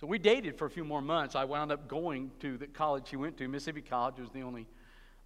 So 0.00 0.06
we 0.06 0.18
dated 0.18 0.58
for 0.58 0.66
a 0.66 0.70
few 0.70 0.84
more 0.84 1.00
months. 1.00 1.34
I 1.34 1.44
wound 1.44 1.72
up 1.72 1.88
going 1.88 2.30
to 2.40 2.58
the 2.58 2.66
college 2.66 3.08
she 3.08 3.16
went 3.16 3.38
to. 3.38 3.48
Mississippi 3.48 3.80
College 3.80 4.18
was 4.18 4.30
the 4.30 4.42
only 4.42 4.66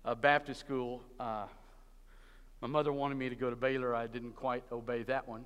uh, 0.05 0.15
Baptist 0.15 0.61
school. 0.61 1.03
Uh, 1.19 1.47
my 2.61 2.69
mother 2.69 2.93
wanted 2.93 3.19
me 3.19 3.29
to 3.29 3.35
go 3.35 3.51
to 3.51 3.57
Baylor. 3.57 3.95
I 3.95 4.07
didn't 4.07 4.37
quite 4.37 4.63
obey 4.71 5.03
that 5.05 5.27
one. 5.27 5.45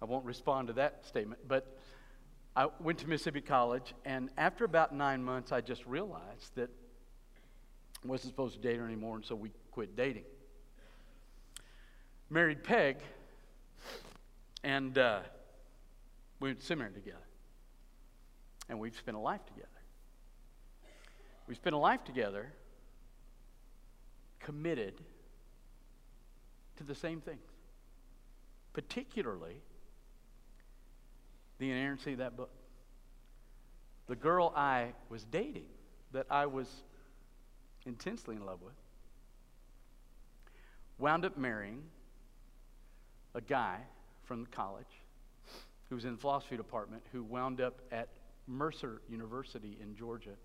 I 0.00 0.06
won't 0.06 0.24
respond 0.24 0.68
to 0.68 0.72
that 0.74 1.04
statement. 1.06 1.42
But 1.46 1.76
I 2.56 2.68
went 2.80 2.98
to 3.00 3.08
Mississippi 3.08 3.42
College, 3.42 3.94
and 4.06 4.30
after 4.38 4.64
about 4.64 4.94
nine 4.94 5.22
months, 5.22 5.52
I 5.52 5.60
just 5.60 5.84
realized 5.84 6.54
that 6.54 6.70
I 8.02 8.08
wasn't 8.08 8.32
supposed 8.32 8.54
to 8.54 8.60
date 8.60 8.78
her 8.78 8.86
anymore, 8.86 9.16
and 9.16 9.24
so 9.24 9.34
we 9.34 9.50
quit 9.70 9.96
dating. 9.96 10.24
Married 12.28 12.62
Peg, 12.62 12.98
and 14.62 14.96
uh, 14.98 15.20
we 16.38 16.48
went 16.48 16.60
to 16.60 16.66
seminary 16.66 16.94
together. 16.94 17.18
And 18.68 18.78
we've 18.78 18.96
spent 18.96 19.16
a 19.16 19.20
life 19.20 19.44
together. 19.46 19.68
We 21.48 21.54
spent 21.56 21.74
a 21.74 21.78
life 21.78 22.04
together 22.04 22.52
committed 24.38 24.94
to 26.76 26.84
the 26.84 26.94
same 26.94 27.20
things, 27.20 27.42
particularly 28.72 29.56
the 31.58 31.70
inerrancy 31.70 32.12
of 32.12 32.18
that 32.18 32.36
book. 32.36 32.50
The 34.06 34.16
girl 34.16 34.52
I 34.56 34.92
was 35.08 35.24
dating, 35.24 35.66
that 36.12 36.26
I 36.30 36.46
was 36.46 36.68
intensely 37.86 38.36
in 38.36 38.46
love 38.46 38.62
with, 38.62 38.74
wound 41.00 41.24
up 41.24 41.36
marrying 41.36 41.82
a 43.34 43.40
guy 43.40 43.78
from 44.24 44.42
the 44.42 44.50
college 44.50 45.02
who 45.88 45.94
was 45.94 46.04
in 46.04 46.12
the 46.12 46.20
philosophy 46.20 46.56
department, 46.56 47.02
who 47.10 47.22
wound 47.22 47.60
up 47.60 47.80
at 47.90 48.08
Mercer 48.46 49.00
University 49.08 49.78
in 49.82 49.96
Georgia, 49.96 50.36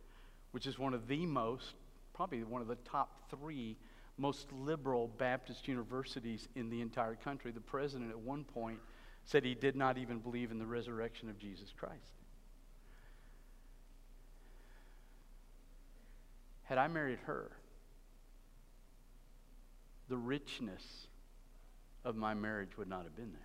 which 0.51 0.65
is 0.65 0.79
one 0.79 0.93
of 0.93 1.07
the 1.07 1.25
most, 1.25 1.75
probably 2.13 2.43
one 2.43 2.61
of 2.61 2.67
the 2.67 2.77
top 2.77 3.29
three 3.29 3.77
most 4.17 4.51
liberal 4.53 5.09
Baptist 5.17 5.67
universities 5.67 6.47
in 6.55 6.69
the 6.69 6.81
entire 6.81 7.15
country. 7.15 7.51
The 7.51 7.59
president 7.59 8.11
at 8.11 8.19
one 8.19 8.43
point 8.45 8.79
said 9.25 9.43
he 9.43 9.55
did 9.55 9.75
not 9.75 9.97
even 9.97 10.19
believe 10.19 10.51
in 10.51 10.57
the 10.57 10.65
resurrection 10.65 11.29
of 11.29 11.37
Jesus 11.37 11.73
Christ. 11.77 12.13
Had 16.63 16.77
I 16.77 16.87
married 16.87 17.19
her, 17.25 17.51
the 20.09 20.17
richness 20.17 21.07
of 22.03 22.15
my 22.15 22.33
marriage 22.33 22.77
would 22.77 22.87
not 22.87 23.03
have 23.03 23.15
been 23.15 23.31
there. 23.31 23.41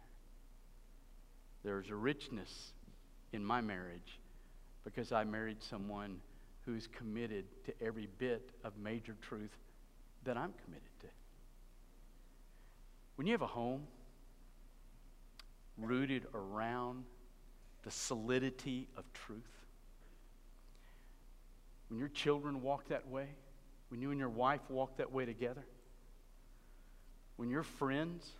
There's 1.63 1.91
a 1.91 1.95
richness 1.95 2.73
in 3.33 3.45
my 3.45 3.61
marriage 3.61 4.19
because 4.85 5.13
I 5.13 5.25
married 5.25 5.63
someone 5.63 6.21
who's 6.65 6.87
committed 6.87 7.45
to 7.65 7.75
every 7.83 8.09
bit 8.19 8.51
of 8.65 8.77
major 8.77 9.17
truth 9.21 9.57
that 10.25 10.37
I'm 10.37 10.53
committed 10.65 11.01
to. 11.01 11.07
When 13.17 13.27
you 13.27 13.33
have 13.33 13.43
a 13.43 13.47
home 13.47 13.83
rooted 15.79 16.27
around 16.35 17.05
the 17.83 17.91
solidity 17.91 18.89
of 18.97 19.05
truth, 19.13 19.41
when 21.89 21.99
your 21.99 22.09
children 22.09 22.63
walk 22.63 22.89
that 22.89 23.09
way, 23.09 23.27
when 23.89 24.01
you 24.01 24.11
and 24.11 24.19
your 24.19 24.29
wife 24.29 24.61
walk 24.69 24.97
that 24.99 25.11
way 25.11 25.25
together, 25.25 25.65
when 27.41 27.49
your 27.49 27.63
friends, 27.63 28.33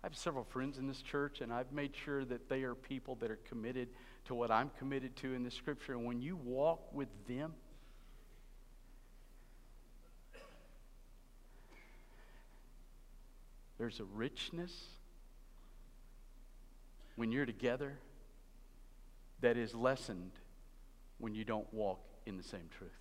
I 0.00 0.06
have 0.06 0.16
several 0.16 0.44
friends 0.44 0.78
in 0.78 0.86
this 0.86 1.02
church, 1.02 1.40
and 1.40 1.52
I've 1.52 1.72
made 1.72 1.90
sure 2.04 2.24
that 2.24 2.48
they 2.48 2.62
are 2.62 2.72
people 2.72 3.16
that 3.16 3.32
are 3.32 3.40
committed 3.48 3.88
to 4.26 4.34
what 4.36 4.52
I'm 4.52 4.70
committed 4.78 5.16
to 5.16 5.34
in 5.34 5.42
the 5.42 5.50
scripture. 5.50 5.94
And 5.94 6.04
when 6.04 6.22
you 6.22 6.36
walk 6.36 6.94
with 6.94 7.08
them, 7.26 7.52
there's 13.76 13.98
a 13.98 14.04
richness 14.04 14.84
when 17.16 17.32
you're 17.32 17.44
together 17.44 17.98
that 19.40 19.56
is 19.56 19.74
lessened 19.74 20.30
when 21.18 21.34
you 21.34 21.42
don't 21.42 21.74
walk 21.74 21.98
in 22.24 22.36
the 22.36 22.44
same 22.44 22.68
truth. 22.78 22.92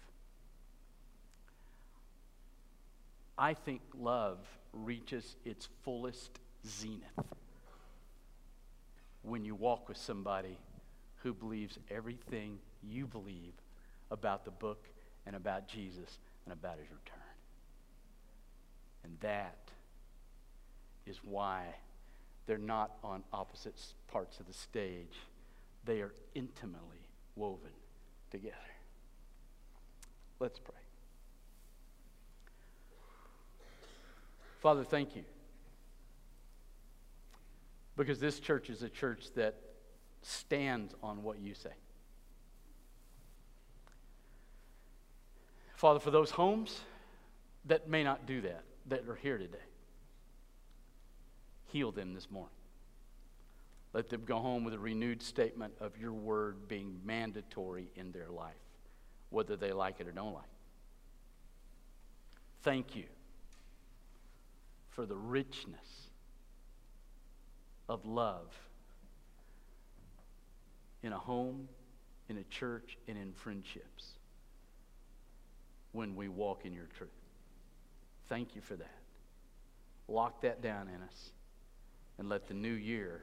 I 3.38 3.54
think 3.54 3.82
love 3.98 4.40
reaches 4.72 5.36
its 5.46 5.68
fullest 5.84 6.40
zenith 6.68 7.02
when 9.24 9.46
you 9.46 9.56
walk 9.56 9.88
with 9.88 9.98
somebody 9.98 10.58
who 11.18 11.34
believes 11.34 11.80
everything 11.90 12.60
you 12.84 13.08
believe 13.08 13.54
about 14.12 14.46
the 14.46 14.52
book 14.52 14.88
and 15.26 15.36
about 15.36 15.68
Jesus 15.68 16.20
and 16.46 16.54
about 16.54 16.78
his 16.78 16.88
return. 16.90 17.20
And 19.04 19.18
that 19.22 19.58
is 21.06 21.20
why 21.24 21.64
they're 22.46 22.58
not 22.58 22.92
on 23.04 23.24
opposite 23.32 23.80
parts 24.08 24.40
of 24.40 24.48
the 24.48 24.54
stage. 24.54 25.16
They 25.86 26.02
are 26.02 26.14
intimately 26.36 27.08
woven 27.36 27.72
together. 28.30 28.56
Let's 30.40 30.60
pray. 30.60 30.83
Father, 34.64 34.86
thank 34.86 35.14
you. 35.18 35.26
Because 37.98 38.18
this 38.18 38.40
church 38.40 38.70
is 38.70 38.82
a 38.82 38.88
church 38.88 39.26
that 39.36 39.56
stands 40.22 40.96
on 41.04 41.22
what 41.22 41.38
you 41.42 41.54
say. 41.54 41.74
Father, 45.76 46.00
for 46.00 46.12
those 46.12 46.32
homes 46.32 46.80
that 47.66 47.90
may 47.90 48.06
not 48.06 48.26
do 48.26 48.40
that, 48.40 48.64
that 48.86 49.06
are 49.10 49.16
here 49.16 49.38
today, 49.38 49.58
heal 51.66 51.92
them 51.92 52.14
this 52.14 52.32
morning. 52.32 52.56
Let 53.92 54.08
them 54.08 54.24
go 54.26 54.38
home 54.38 54.64
with 54.64 54.74
a 54.74 54.80
renewed 54.80 55.22
statement 55.22 55.74
of 55.82 55.98
your 55.98 56.14
word 56.14 56.70
being 56.70 57.02
mandatory 57.04 57.90
in 57.98 58.14
their 58.14 58.30
life, 58.30 58.54
whether 59.30 59.58
they 59.58 59.74
like 59.74 60.00
it 60.00 60.08
or 60.08 60.14
don't 60.14 60.34
like 60.34 60.44
it. 60.44 60.50
Thank 62.62 62.96
you 62.96 63.04
for 64.96 65.06
the 65.06 65.16
richness 65.16 66.10
of 67.90 68.06
love 68.06 68.54
in 71.02 71.12
a 71.12 71.18
home, 71.18 71.68
in 72.30 72.38
a 72.38 72.44
church, 72.46 72.98
and 73.08 73.18
in 73.18 73.34
friendships 73.34 74.14
when 75.92 76.16
we 76.16 76.28
walk 76.28 76.66
in 76.66 76.74
your 76.74 76.88
truth. 76.98 77.10
Thank 78.30 78.56
you 78.56 78.62
for 78.62 78.76
that. 78.76 79.00
Lock 80.08 80.42
that 80.42 80.62
down 80.62 80.88
in 80.88 81.02
us 81.02 81.32
and 82.18 82.30
let 82.30 82.48
the 82.48 82.54
new 82.54 82.74
year 82.74 83.22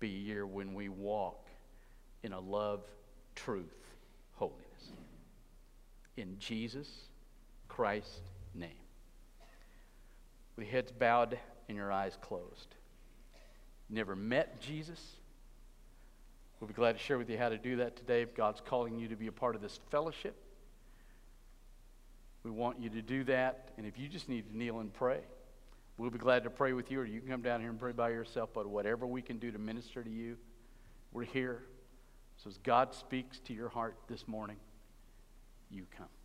be 0.00 0.08
a 0.08 0.18
year 0.18 0.46
when 0.46 0.74
we 0.74 0.88
walk 0.88 1.46
in 2.22 2.32
a 2.32 2.40
love, 2.40 2.82
truth, 3.34 3.66
holiness. 4.34 4.92
In 6.16 6.38
Jesus 6.38 6.88
Christ's 7.68 8.20
name. 8.54 8.81
With 10.56 10.66
your 10.66 10.72
heads 10.72 10.92
bowed 10.92 11.38
and 11.68 11.76
your 11.76 11.90
eyes 11.90 12.16
closed. 12.20 12.74
Never 13.88 14.16
met 14.16 14.60
Jesus? 14.60 15.00
We'll 16.60 16.68
be 16.68 16.74
glad 16.74 16.96
to 16.96 17.02
share 17.02 17.18
with 17.18 17.28
you 17.28 17.36
how 17.36 17.48
to 17.48 17.58
do 17.58 17.76
that 17.76 17.96
today. 17.96 18.22
If 18.22 18.34
God's 18.34 18.60
calling 18.64 18.96
you 18.96 19.08
to 19.08 19.16
be 19.16 19.26
a 19.26 19.32
part 19.32 19.56
of 19.56 19.62
this 19.62 19.80
fellowship, 19.90 20.36
we 22.44 22.50
want 22.50 22.80
you 22.80 22.88
to 22.90 23.02
do 23.02 23.24
that. 23.24 23.70
And 23.76 23.86
if 23.86 23.98
you 23.98 24.08
just 24.08 24.28
need 24.28 24.48
to 24.48 24.56
kneel 24.56 24.80
and 24.80 24.92
pray, 24.92 25.20
we'll 25.98 26.10
be 26.10 26.18
glad 26.18 26.44
to 26.44 26.50
pray 26.50 26.72
with 26.72 26.90
you, 26.90 27.00
or 27.00 27.04
you 27.04 27.20
can 27.20 27.28
come 27.28 27.42
down 27.42 27.60
here 27.60 27.70
and 27.70 27.78
pray 27.78 27.92
by 27.92 28.10
yourself. 28.10 28.50
But 28.54 28.66
whatever 28.66 29.06
we 29.06 29.22
can 29.22 29.38
do 29.38 29.50
to 29.50 29.58
minister 29.58 30.02
to 30.02 30.10
you, 30.10 30.36
we're 31.12 31.24
here. 31.24 31.62
So 32.36 32.48
as 32.50 32.58
God 32.58 32.94
speaks 32.94 33.40
to 33.40 33.52
your 33.52 33.68
heart 33.68 33.96
this 34.08 34.26
morning, 34.26 34.56
you 35.70 35.86
come. 35.96 36.21